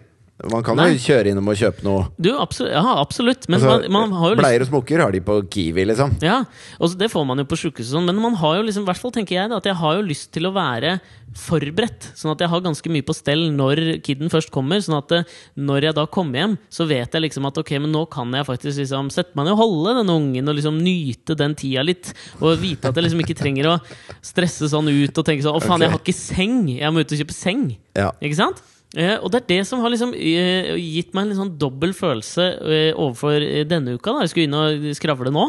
[0.48, 2.06] Man kan jo kjøre innom og kjøpe noe.
[2.16, 3.48] Du, absolutt, ja, absolutt.
[3.52, 6.14] Men Altså, man, man Bleier og smokker har de på Kiwi, liksom.
[6.24, 6.38] Ja,
[6.80, 9.02] og det får man jo på sjukehuset, sånn, men man har jo liksom, i hvert
[9.02, 10.94] fall tenker jeg da, at jeg har jo lyst til å være
[11.36, 12.08] forberedt.
[12.18, 14.80] Sånn at jeg har ganske mye på stell når kiden først kommer.
[14.86, 17.94] Sånn at eh, når jeg da kommer hjem, så vet jeg liksom at ok, men
[17.94, 21.36] nå kan jeg faktisk liksom sette meg ned og holde denne ungen og liksom nyte
[21.40, 22.14] den tida litt.
[22.40, 23.78] Og vite at jeg liksom ikke trenger å
[24.24, 27.16] stresse sånn ut og tenke sånn å faen, jeg har ikke seng, jeg må ut
[27.16, 27.72] og kjøpe seng.
[28.00, 28.14] Ja.
[28.24, 28.64] Ikke sant?
[28.98, 31.92] Eh, og det er det som har liksom eh, gitt meg en litt sånn dobbel
[31.94, 34.16] følelse eh, overfor eh, denne uka.
[34.16, 35.44] da Jeg skulle inn og skravle nå.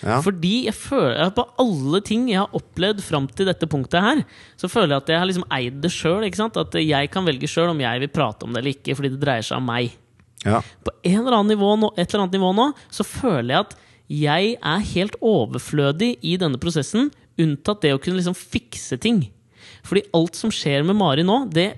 [0.00, 0.22] Ja.
[0.24, 4.24] Fordi jeg føler at på alle ting jeg har opplevd fram til dette punktet her,
[4.56, 6.24] så føler jeg at jeg har liksom eid det sjøl.
[6.24, 9.20] At jeg kan velge sjøl om jeg vil prate om det eller ikke, fordi det
[9.20, 9.92] dreier seg om meg.
[10.46, 10.62] Ja.
[10.84, 13.76] På en eller nivå et eller annet nivå nå så føler jeg at
[14.06, 19.26] jeg er helt overflødig i denne prosessen, unntatt det å kunne liksom fikse ting.
[19.86, 21.68] Fordi alt som skjer med Mari nå, det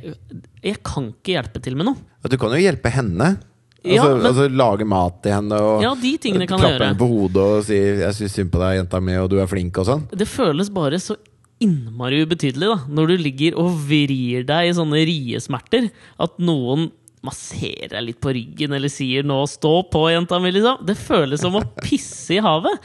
[0.62, 1.96] Jeg kan ikke hjelpe til med noe.
[2.28, 3.36] Du kan jo hjelpe henne.
[3.84, 7.64] Altså, Ja, men- altså Lage mat til henne og Ja, klappe henne på hodet og
[7.64, 10.08] si 'jeg syns synd på deg, jenta mi, og du er flink' og sånn.
[10.10, 11.16] Det føles bare så
[11.60, 16.90] innmari ubetydelig da når du ligger og vrir deg i sånne riesmerter at noen
[17.24, 20.84] masserer deg litt på ryggen eller sier 'nå stå på, jenta mi', liksom.
[20.86, 22.78] Det føles som å pisse i havet.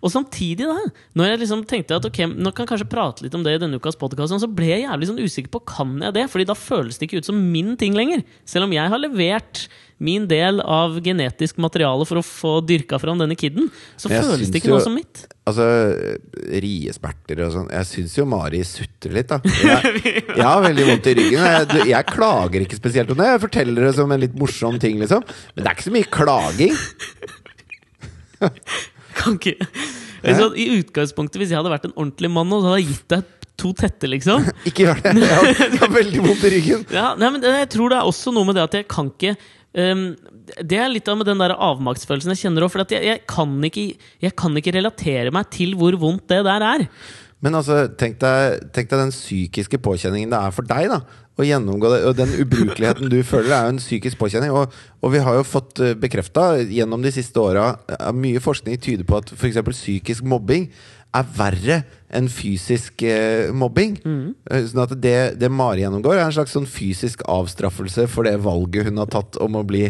[0.00, 0.78] Og samtidig, da,
[1.18, 3.60] når jeg liksom tenkte at ok, nå kan jeg kanskje prate litt om det i
[3.60, 6.56] denne ukas podkast, så ble jeg jævlig sånn usikker på kan jeg det, Fordi da
[6.56, 8.22] føles det ikke ut som min ting lenger.
[8.48, 9.66] Selv om jeg har levert
[10.00, 13.66] min del av genetisk materiale for å få dyrka fram denne kiden,
[14.00, 15.26] så føles det ikke jo- noe som mitt.
[15.50, 15.66] Altså,
[16.64, 17.68] riesperter og sånn.
[17.74, 19.40] Jeg syns jo Mari sutrer litt, da.
[19.44, 21.44] Jeg, jeg har veldig vondt i ryggen.
[21.44, 23.28] Jeg, jeg klager ikke spesielt om det.
[23.34, 25.20] Jeg forteller det som en litt morsom ting, liksom.
[25.52, 26.74] Men det er ikke så mye klaging.
[29.20, 29.56] Kan ikke
[30.24, 33.06] altså, I utgangspunktet, hvis jeg hadde vært en ordentlig mann, nå, så hadde jeg gitt
[33.14, 34.46] deg to tette, liksom.
[34.68, 35.14] Ikke gjør det.
[35.20, 36.84] Jeg har, jeg har veldig vondt i ryggen.
[36.96, 39.34] Ja, nei, men Jeg tror det er også noe med det at jeg kan ikke
[39.76, 40.04] um,
[40.62, 42.72] Det er litt av med den der avmaktsfølelsen jeg kjenner òg.
[42.72, 43.86] For at jeg, jeg, kan ikke,
[44.24, 46.86] jeg kan ikke relatere meg til hvor vondt det der er.
[47.40, 51.00] Men altså, tenk deg, tenk deg den psykiske påkjenningen det er for deg, da.
[51.40, 52.00] Å gjennomgå det.
[52.04, 54.52] Og den ubrukeligheten du føler, er jo en psykisk påkjenning.
[54.52, 59.08] Og, og vi har jo fått bekrefta gjennom de siste åra at mye forskning tyder
[59.08, 59.62] på at f.eks.
[59.70, 60.68] psykisk mobbing
[61.16, 63.94] er verre enn fysisk eh, mobbing.
[64.02, 64.32] Mm.
[64.70, 68.88] Sånn at det, det Mari gjennomgår, er en slags sånn fysisk avstraffelse for det valget
[68.88, 69.84] hun har tatt om å bli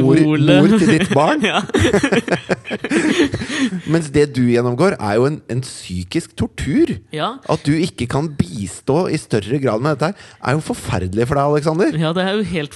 [0.00, 1.44] mor, mor til ditt barn.
[3.92, 6.94] Mens det du gjennomgår, er jo en, en psykisk tortur.
[7.14, 7.34] Ja.
[7.50, 11.36] At du ikke kan bistå i større grad med dette, her er jo forferdelig for
[11.36, 12.00] deg, Alexander.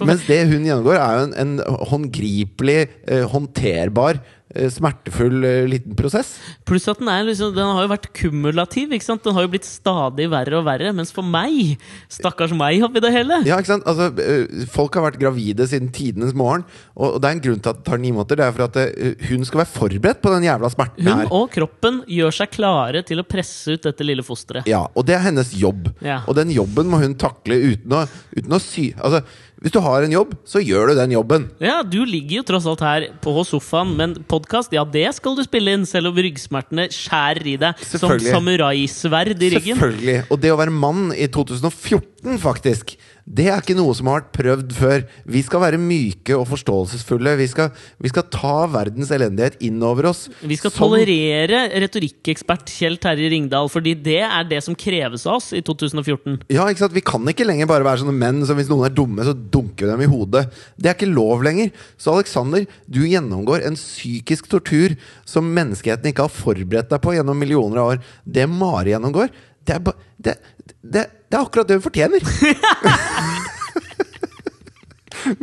[0.03, 0.07] ja.
[0.09, 2.79] Mens det hun gjennomgår, er jo en, en håndgripelig,
[3.09, 4.39] eh, håndterbar, eh,
[4.73, 6.35] smertefull eh, liten prosess.
[6.69, 8.93] Pluss at den, er liksom, den har jo vært kumulativ.
[8.93, 9.23] Ikke sant?
[9.25, 10.93] Den har jo blitt stadig verre og verre.
[10.97, 11.77] Mens for meg,
[12.13, 13.87] stakkars meg oppi det hele Ja, ikke sant?
[13.89, 17.73] Altså, eh, folk har vært gravide siden tidenes morgen, og, det er en grunn til
[17.73, 18.41] at det tar ni måneder.
[18.41, 21.33] Det er for at eh, hun skal være forberedt på den jævla smerten Hun her.
[21.33, 24.69] og kroppen gjør seg klare til å presse ut dette lille fosteret.
[24.71, 25.91] Ja, og det er hennes jobb.
[26.05, 26.23] Ja.
[26.27, 28.05] Og den jobben må hun takle uten å,
[28.37, 28.91] uten å sy...
[28.99, 29.25] Altså,
[29.63, 31.45] Hvis du har en jobb, så gjør du den jobben.
[31.63, 35.45] Ja, du ligger jo tross alt her på sofaen, men podkast, ja, det skal du
[35.47, 39.79] spille inn, selv om ryggsmertene skjærer i deg som samuraisverd i ryggen.
[39.79, 40.17] Selvfølgelig.
[40.35, 44.33] Og det å være mann i 2014, faktisk, det er ikke noe som har vært
[44.35, 45.05] prøvd før.
[45.31, 47.37] Vi skal være myke og forståelsesfulle.
[47.39, 47.69] Vi skal,
[48.03, 50.25] vi skal ta verdens elendighet inn over oss.
[50.43, 55.37] Vi skal som- tolerere retorikkekspert Kjell Terje Ringdal, fordi det er det som kreves av
[55.37, 56.41] oss i 2014.
[56.51, 56.93] Ja, ikke sant?
[56.93, 59.87] Vi kan ikke lenger bare være sånne menn som hvis noen er dumme, så dunker
[59.87, 60.51] vi dem i hodet.
[60.77, 61.71] Det er ikke lov lenger.
[61.97, 67.39] Så Alexander, du gjennomgår en psykisk tortur som menneskeheten ikke har forberedt deg på gjennom
[67.39, 68.03] millioner av år.
[68.27, 69.31] Det Mari gjennomgår,
[69.69, 69.81] det er,
[70.19, 70.35] det,
[70.83, 72.21] det, det er akkurat det hun fortjener!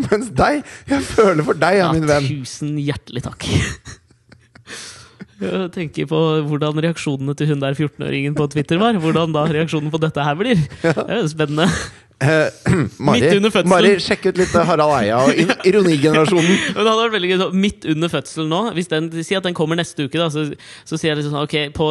[0.10, 2.26] Mens deg Jeg føler for deg, ja, min venn.
[2.28, 3.48] tusen hjertelig takk.
[5.40, 8.98] Jeg tenker på hvordan reaksjonene til hun der 14-åringen på Twitter var.
[9.00, 10.60] Hvordan da reaksjonen på dette her blir.
[10.84, 11.70] Det er jo spennende.
[12.20, 12.52] Eh,
[13.08, 13.30] Mari.
[13.72, 15.38] Mari, sjekk ut litt Harald Eia og
[15.70, 16.50] ironigenerasjonen.
[16.76, 19.56] Men det hadde vært veldig gøy Midt under fødselen nå Hvis den, Si at den
[19.56, 20.44] kommer neste uke, da så,
[20.84, 21.88] så sier jeg liksom sånn Ok, på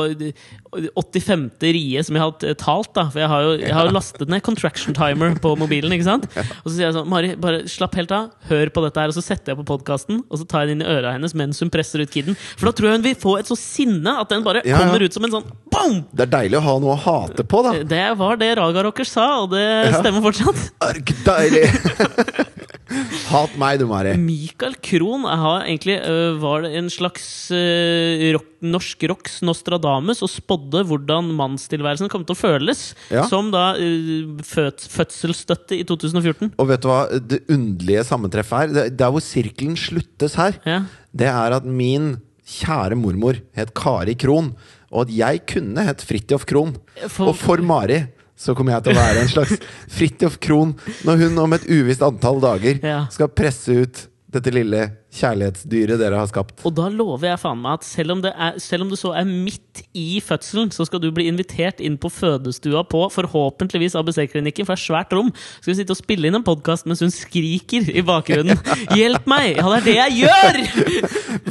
[0.72, 1.48] 85.
[1.74, 4.96] rie som jeg har talt, da For jeg har jo jeg har lastet ned contraction
[4.96, 6.26] timer på mobilen, ikke sant?
[6.36, 8.30] Og så sier jeg sånn Mari, bare slapp helt av.
[8.50, 9.12] Hør på dette her.
[9.12, 11.34] Og så setter jeg på podkasten, og så tar jeg den inn i øra hennes
[11.38, 12.36] mens hun presser ut kiden.
[12.58, 14.82] For da tror jeg hun vil få et så sinne at den bare Ja, ja.
[14.84, 16.02] kommer ut som en sånn boom!
[16.12, 17.74] Det er deilig å ha noe å hate på, da.
[17.88, 19.66] Det var det Raga Rockers sa, og det
[19.96, 20.68] stemmer fortsatt.
[20.84, 21.66] Ark, deilig!
[23.28, 24.14] Hat meg, du, Mari.
[24.16, 30.30] Michael Krohn har egentlig, uh, var det en slags uh, rock, norsk rocks Nostradamus og
[30.32, 33.26] spådde hvordan mannstilværelsen kom til å føles Ja.
[33.30, 36.52] som da fød, fødselsstøtte i 2014.
[36.58, 38.72] Og vet du hva det underlige sammentreffet er?
[38.74, 40.82] Det- Der hvor sirkelen sluttes her, Ja.
[41.14, 44.54] det er at min kjære mormor het Kari Krohn,
[44.90, 46.76] og at jeg kunne hett Fridtjof Krohn.
[47.08, 48.06] For- Og for Mari
[48.36, 52.00] så kommer jeg til å være en slags Fridtjof Krohn når hun om et uvisst
[52.02, 53.06] antall dager Ja.
[53.10, 54.80] skal presse ut dette lille
[55.16, 56.60] kjærlighetsdyret dere har skapt.
[56.68, 59.14] Og da lover jeg faen meg at selv om, det er, selv om du så
[59.16, 64.68] er midt i fødselen, så skal du bli invitert inn på fødestua på forhåpentligvis ABC-klinikken,
[64.68, 65.32] for det er svært rom.
[65.60, 68.60] Skal vi sitte og spille inn en podkast mens hun skriker i bakgrunnen.
[68.98, 69.56] Hjelp meg!
[69.56, 70.60] Ja, det er det jeg gjør!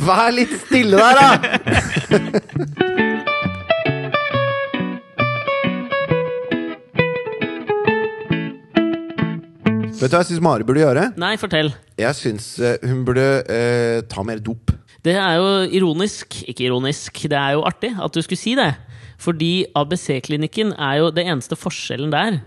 [0.05, 2.93] Vær litt stille der, da!
[9.97, 11.03] Vet du hva jeg syns Mari burde gjøre?
[11.17, 11.71] Nei, fortell.
[11.97, 14.69] Jeg syns eh, hun burde eh, ta mer dop.
[15.01, 15.47] Det er jo
[15.79, 18.75] ironisk, ikke ironisk, det er jo artig at du skulle si det.
[19.17, 22.37] Fordi ABC-klinikken er jo det eneste forskjellen der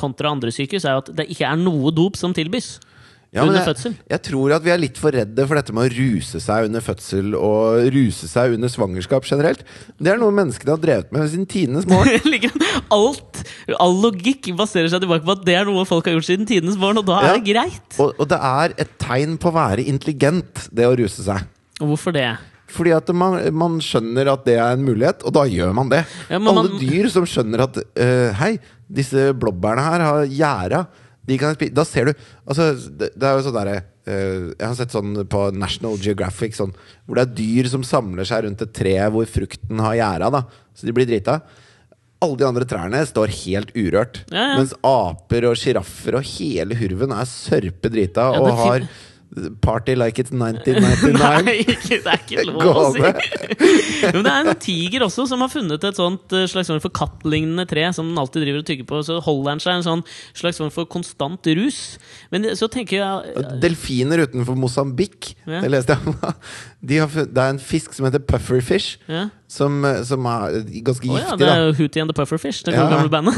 [0.00, 2.78] kontra andre sykehus, er jo at det ikke er noe dop som tilbys.
[3.36, 3.94] Ja, Under jeg, fødsel.
[4.08, 6.80] jeg tror at vi er litt for redde for dette med å ruse seg under
[6.80, 9.60] fødsel og ruse seg under svangerskap generelt.
[10.00, 12.24] Det er noe menneskene har drevet med siden tidenes morgen.
[12.96, 13.42] Alt,
[13.76, 16.78] all logikk baserer seg tilbake på at det er noe folk har gjort siden tidenes
[16.80, 17.36] morgen, og da er Ja.
[17.36, 18.00] det greit.
[18.00, 21.44] Og, og det er et tegn på å være intelligent, det å ruse seg.
[21.82, 22.30] Og hvorfor det?
[22.72, 26.00] Fordi at man, man skjønner at det er en mulighet, og da gjør man det.
[26.32, 28.54] Ja, Alle man- dyr som skjønner at øh, Hei,
[28.88, 30.86] disse blåbærene her har gjæra.
[31.26, 32.12] De kan spi- da ser du
[32.46, 36.54] Altså, det, det er jo sånn derre uh, Jeg har sett sånn på National Geographic
[36.54, 36.70] sånn,
[37.06, 40.44] hvor det er dyr som samler seg rundt et tre hvor frukten har gjæra.
[40.76, 41.40] Så de blir drita.
[42.24, 44.22] Alle de andre trærne står helt urørt.
[44.32, 44.54] Ja, ja.
[44.60, 48.86] Mens aper og sjiraffer og hele hurven er sørpedrita Ja, og har
[49.60, 51.44] Party like it's 1999.
[51.44, 53.00] Nei, ikke, det er ikke lov å si!
[54.14, 56.94] Men det er en tiger også som har funnet et sånt eh, slags form for
[56.94, 59.00] kattlignende tre som den alltid driver og tygger på.
[59.04, 60.04] Så holder den seg en sånn
[60.36, 61.80] slags form for konstant rus.
[62.32, 65.60] Men så tenker jeg eh, Delfiner utenfor Mosambik, Ja.
[65.64, 66.16] det leste jeg om.
[66.86, 69.26] De det er en fisk som heter pufferfish, ja.
[69.48, 72.88] Som, som er ganske giftig ja, det er jo Hootie and the Pufferfish, det Ja.
[72.90, 73.36] gamle bandet.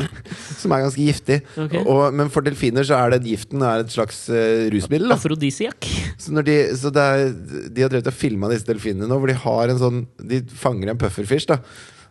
[0.60, 1.36] Som er ganske giftig.
[1.54, 1.82] Okay.
[1.86, 5.12] Og, men for delfiner så er det giften er et slags uh, rusmiddel.
[5.14, 5.86] Afrodisiak.
[6.18, 7.28] Så, de, så det er,
[7.70, 10.90] de har drevet og filma disse delfinene nå, hvor de har en sånn De fanger
[10.90, 11.60] en pufferfish, da.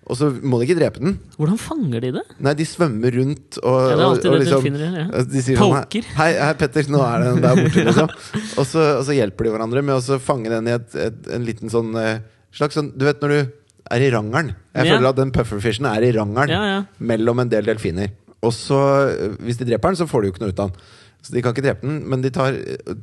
[0.06, 1.16] Og så må de ikke drepe den.
[1.40, 2.24] Hvordan fanger de det?
[2.46, 4.98] Nei, de svømmer rundt og, Ja, det er og, alltid og det liksom delfiner gjør.
[5.02, 5.24] Ja.
[5.32, 8.14] De sier sånn Hei, hei, Petter, nå er den der borte, liksom.
[8.62, 11.48] Og så, og så hjelper de hverandre med å fange den i et, et, en
[11.48, 12.20] liten sånn eh,
[12.58, 13.52] slags sånn Du vet når du
[13.92, 14.56] er i rangeren?
[14.76, 14.96] Jeg Ja.
[14.98, 16.84] føler at den pufferfishen er i rangeren Ja, ja.
[17.00, 18.10] mellom en del delfiner.
[18.42, 18.80] Og så,
[19.10, 20.80] eh, hvis de dreper den, så får de jo ikke noe ut av den.
[21.22, 22.54] Så de kan ikke drepe den, men de tar,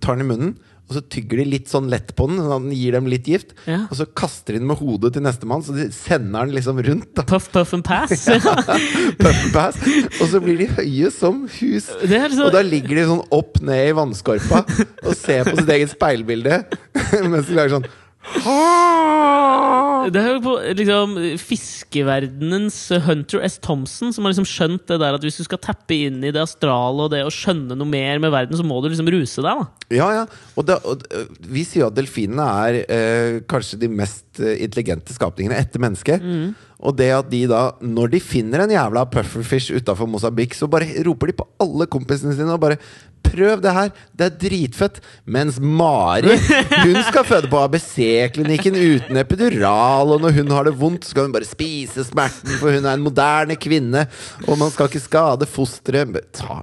[0.00, 0.57] tar den i munnen,
[0.88, 3.24] og så tygger de litt sånn lett på den, sånn at den gir dem litt
[3.26, 3.50] gift.
[3.66, 3.86] Ja.
[3.90, 7.14] Og så kaster de den med hodet til nestemann, så de sender den liksom rundt.
[7.14, 8.26] da Puff, puff and pass.
[9.18, 9.76] Puff pass,
[10.20, 11.88] og så blir de høye som hus.
[12.03, 14.62] Det er så- Og da ligger de sånn opp ned i vannskorpa
[15.07, 16.64] og ser på sitt eget speilbilde
[17.30, 17.86] mens de lager sånn
[20.12, 23.58] Det er jo på liksom, fiskeverdenens Hunter S.
[23.62, 26.42] Thompson som har liksom skjønt det der at hvis du skal tappe inn i det
[26.42, 29.62] astrale og det å skjønne noe mer med verden, så må du liksom ruse deg.
[29.62, 30.26] da Ja, ja.
[30.56, 35.14] Og, det, og øh, vi sier at delfinene er eh, kanskje de mest eh, intelligente
[35.14, 36.26] skapningene etter mennesket.
[36.82, 40.88] Og det at de da, når de finner en jævla pufferfish utafor Mosabik, så bare
[41.06, 42.80] roper de på alle kompisene sine og bare
[43.33, 43.93] Prøv det her!
[44.12, 45.01] Det er dritfett!
[45.33, 51.07] Mens Mari hun skal føde på ABC-klinikken uten epidural, og når hun har det vondt,
[51.09, 54.05] skal hun bare spise smerten, for hun er en moderne kvinne,
[54.47, 56.12] og man skal ikke skade fosteret.
[56.37, 56.61] Ta,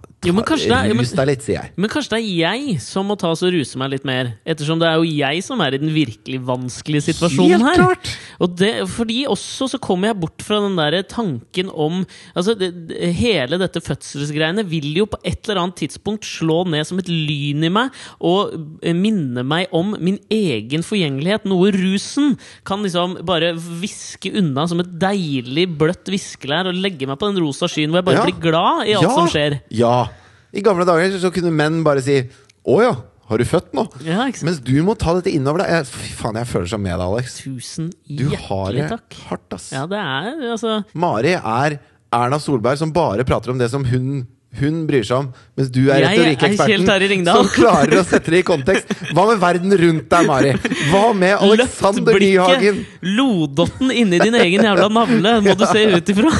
[0.83, 1.71] er- rus deg litt, sier jeg.
[1.79, 4.33] Men kanskje det er jeg som må ta og ruse meg litt mer?
[4.45, 7.81] Ettersom det er jo jeg som er i den virkelig vanskelige situasjonen Helt her.
[7.85, 8.11] klart!
[8.43, 12.01] Og det, fordi også så kommer jeg bort fra den der tanken om
[12.35, 12.69] Altså, det,
[13.15, 17.63] hele dette fødselsgreiene vil jo på et eller annet tidspunkt slå ned som et lyn
[17.63, 18.51] i meg og
[18.83, 21.45] eh, minne meg om min egen forgjengelighet.
[21.45, 22.35] Noe rusen
[22.67, 27.39] kan liksom bare viske unna som et deilig bløtt viskelær og legge meg på den
[27.45, 28.25] rosa skyen hvor jeg bare Ja.
[28.27, 29.61] blir glad i alt som skjer.
[29.71, 30.07] Ja.
[30.51, 32.23] I gamle dager så kunne menn bare si
[32.65, 32.95] 'Å ja,
[33.29, 34.25] har du født nå?' Ja?
[34.43, 35.85] Mens du må ta dette innover deg.
[35.85, 37.37] Fy faen, jeg føler sånn med deg, Alex.
[37.43, 39.13] Tusen Du har hjertelig det takk.
[39.29, 39.71] hardt, ass.
[39.71, 41.79] Ja, det er altså Mari er
[42.11, 44.27] Erna Solberg som bare prater om det som hun
[44.57, 45.27] hun bryr seg om,
[45.59, 47.37] mens du er Jeg er Kjell retorikkeksperten Terje Ringdal.
[47.43, 48.93] som klarer å sette det i kontekst.
[49.13, 50.53] Hva med verden rundt deg, Mari?
[50.89, 52.79] Hva med Alexander Nyhagen?
[53.19, 56.33] Lodotten inni din egen jævla navle må du se ut ifra.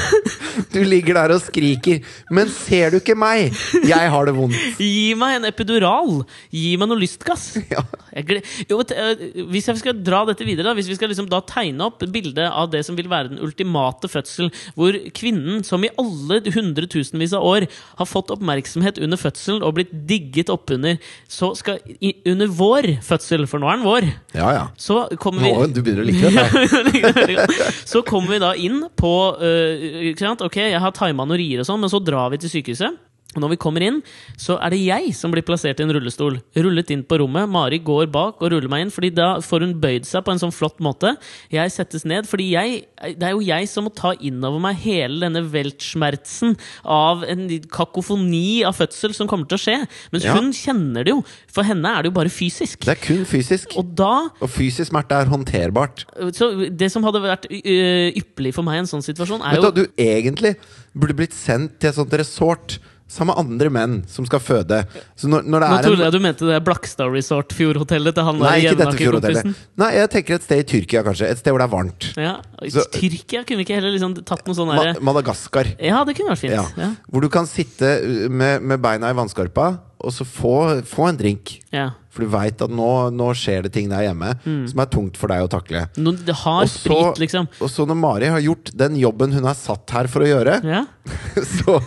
[0.74, 2.00] Du ligger der og skriker.
[2.30, 3.50] Men ser du ikke meg?
[3.86, 4.56] Jeg har det vondt.
[4.78, 6.20] Gi meg en epidural!
[6.54, 7.52] Gi meg noe lystgass!
[7.70, 7.82] Ja.
[8.10, 9.20] Jeg jo, øh,
[9.52, 12.10] hvis jeg skal dra dette videre, da, hvis vi skal liksom da tegne opp et
[12.10, 17.36] bilde av det som vil være den ultimate fødsel, hvor kvinnen, som i alle hundretusenvis
[17.38, 17.68] av år
[18.00, 20.98] har fått oppmerksomhet under fødselen og blitt digget oppunder,
[21.30, 21.78] så skal
[22.26, 24.66] under vår fødsel, for nå er den vår, Ja, ja.
[24.80, 27.46] så kommer vi Nå, du begynner å like det.
[27.86, 30.42] så kommer vi da inn på uh, sant?
[30.68, 32.98] Jeg har tima noen rier og sånn, men så drar vi til sykehuset.
[33.38, 34.00] Når vi kommer inn,
[34.40, 36.40] så er det jeg som blir plassert i en rullestol.
[36.58, 37.46] Rullet inn på rommet.
[37.48, 40.40] Mari går bak og ruller meg inn, Fordi da får hun bøyd seg på en
[40.42, 41.12] sånn flott måte.
[41.52, 42.80] Jeg settes ned, fordi jeg,
[43.20, 48.64] det er jo jeg som må ta innover meg hele denne weltschmerzen av en kakofoni
[48.66, 49.76] av fødsel som kommer til å skje.
[50.12, 50.34] Mens Ja.
[50.34, 51.22] hun kjenner det jo.
[51.46, 52.80] For henne er det jo bare fysisk.
[52.84, 53.76] Det er kun fysisk.
[53.78, 56.04] Og da Og fysisk smerte er håndterbart.
[56.34, 59.74] så det som hadde vært ø, ypperlig for meg i en sånn situasjon, er Vet
[59.74, 60.56] du, du egentlig
[60.96, 62.78] burde blitt sendt til et sånt resort
[63.10, 64.80] sammen med andre menn som skal føde.
[65.18, 68.28] Så når, når det Nå er trodde jeg du mente det Blackstar Resort, fjordhotellet til
[68.28, 69.62] han Nei, der ikke dette fjordhotellet.
[69.82, 71.30] Nei, jeg tenker et sted i Tyrkia, kanskje.
[71.34, 72.08] Et sted hvor det er varmt.
[72.16, 72.34] Ja.
[72.70, 75.74] Så- Tyrkia kunne vi ikke heller liksom tatt noe sånn Ma Madagaskar.
[75.82, 76.54] Ja, det kunne vært fint.
[76.54, 76.66] Ja.
[76.78, 76.92] Ja.
[77.10, 80.54] Hvor du kan sitte uh, med, med beina i vannskorpa og så få,
[80.88, 81.58] få en drink.
[81.74, 81.90] Ja.
[82.10, 85.30] For du veit at nå, nå skjer det ting der hjemme som er tungt for
[85.30, 85.84] deg å takle.
[86.02, 87.46] Noe det har Og så, sprit, liksom.
[87.62, 90.58] og så når Mari har gjort den jobben hun er satt her for å gjøre,
[90.66, 90.84] Ja.
[91.60, 91.78] så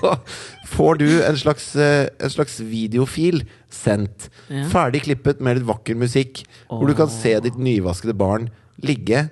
[0.73, 4.29] får du en slags, eh, en slags videofil sendt.
[4.47, 4.63] Ja.
[4.71, 6.45] Ferdig klippet med litt vakker musikk.
[6.71, 8.47] Hvor du kan se ditt nyvaskede barn
[8.83, 9.27] ligge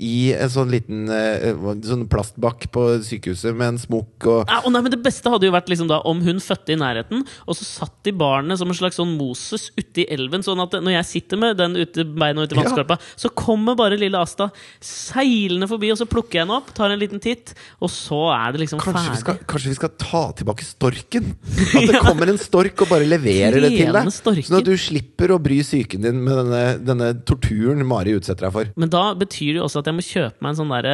[0.00, 1.52] i en sånn liten eh,
[1.84, 5.54] sånn plastbakk på sykehuset med en smokk og ja, og nei, Det beste hadde jo
[5.54, 8.78] vært liksom da om hun fødte i nærheten, og så satt de barnet som en
[8.78, 10.44] slags sånn Moses uti elven.
[10.46, 12.96] Sånn at når jeg sitter med den ute, beina uti i Ja.
[13.20, 17.00] så kommer bare lille Asta seilende forbi, og så plukker jeg henne opp, tar en
[17.00, 19.20] liten titt, og så er det liksom Kanskje vi, ferdig.
[19.24, 21.30] skal, kanskje vi skal ta tilbake storken?
[21.76, 24.10] At det kommer en stork og bare leverer det til deg?
[24.14, 28.54] Sånn at du slipper å bry psyken din med denne, denne torturen Mari utsetter deg
[28.54, 28.72] for.
[28.80, 30.88] Men da betyr det jo også at jeg må kjøpe meg en sånn der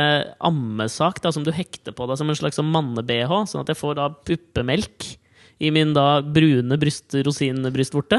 [0.49, 3.79] ammesak da, som du hekter på deg som en slags sånn manne-BH, sånn at jeg
[3.81, 5.13] får da puppemelk
[5.65, 8.19] i min da brune bryst, rosinbrystvorte.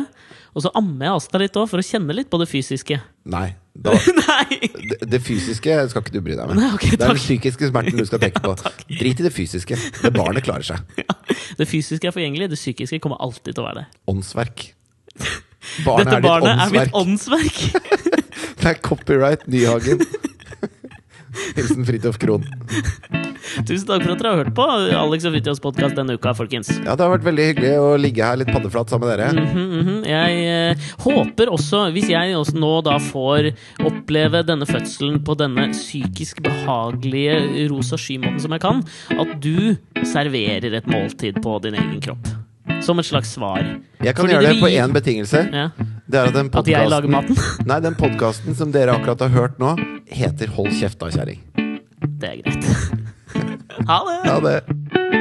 [0.57, 2.97] Og så ammer jeg Asta litt òg, for å kjenne litt på det fysiske.
[3.29, 3.49] Nei.
[3.77, 4.57] Da, Nei!
[4.89, 6.57] det, det fysiske skal ikke du bry deg med.
[6.57, 8.55] Nei, okay, det er den psykiske smerten du skal tenke på.
[9.03, 9.77] Drit i det fysiske.
[10.01, 11.03] Det barnet klarer seg.
[11.59, 13.85] Det fysiske er forgjengelig, det psykiske kommer alltid til å være det.
[14.09, 14.63] Åndsverk.
[15.85, 17.61] Barnet Dette er ditt barnet er mitt åndsverk.
[17.61, 18.57] åndsverk!
[18.57, 20.01] Det er copyright Nyhagen.
[21.57, 22.45] Hilsen Fridtjof Krohn.
[23.67, 26.69] Tusen takk for at dere har hørt på Alex og Fridtjofs podkast denne uka, folkens.
[26.83, 29.45] Ja, det har vært veldig hyggelig å ligge her litt paddeflat sammen med dere.
[29.45, 29.99] Mhm, mhm.
[30.07, 33.51] Jeg eh, håper også, hvis jeg også nå da får
[33.87, 38.83] oppleve denne fødselen på denne psykisk behagelige rosa sky-måten som jeg kan,
[39.15, 42.36] at du serverer et måltid på din egen kropp.
[42.83, 43.59] Som et slags svar.
[44.03, 45.43] Jeg kan Fordi gjøre det det på én betingelse.
[45.51, 45.69] Ja.
[46.07, 47.39] Det er at den At jeg lager maten.
[47.69, 49.75] Nei, den podkasten som dere akkurat har hørt nå,
[50.07, 51.43] heter Hold kjeft da, kjerring.
[52.21, 52.71] Det er greit.
[53.87, 54.15] Ha det!
[54.27, 55.16] Ha det.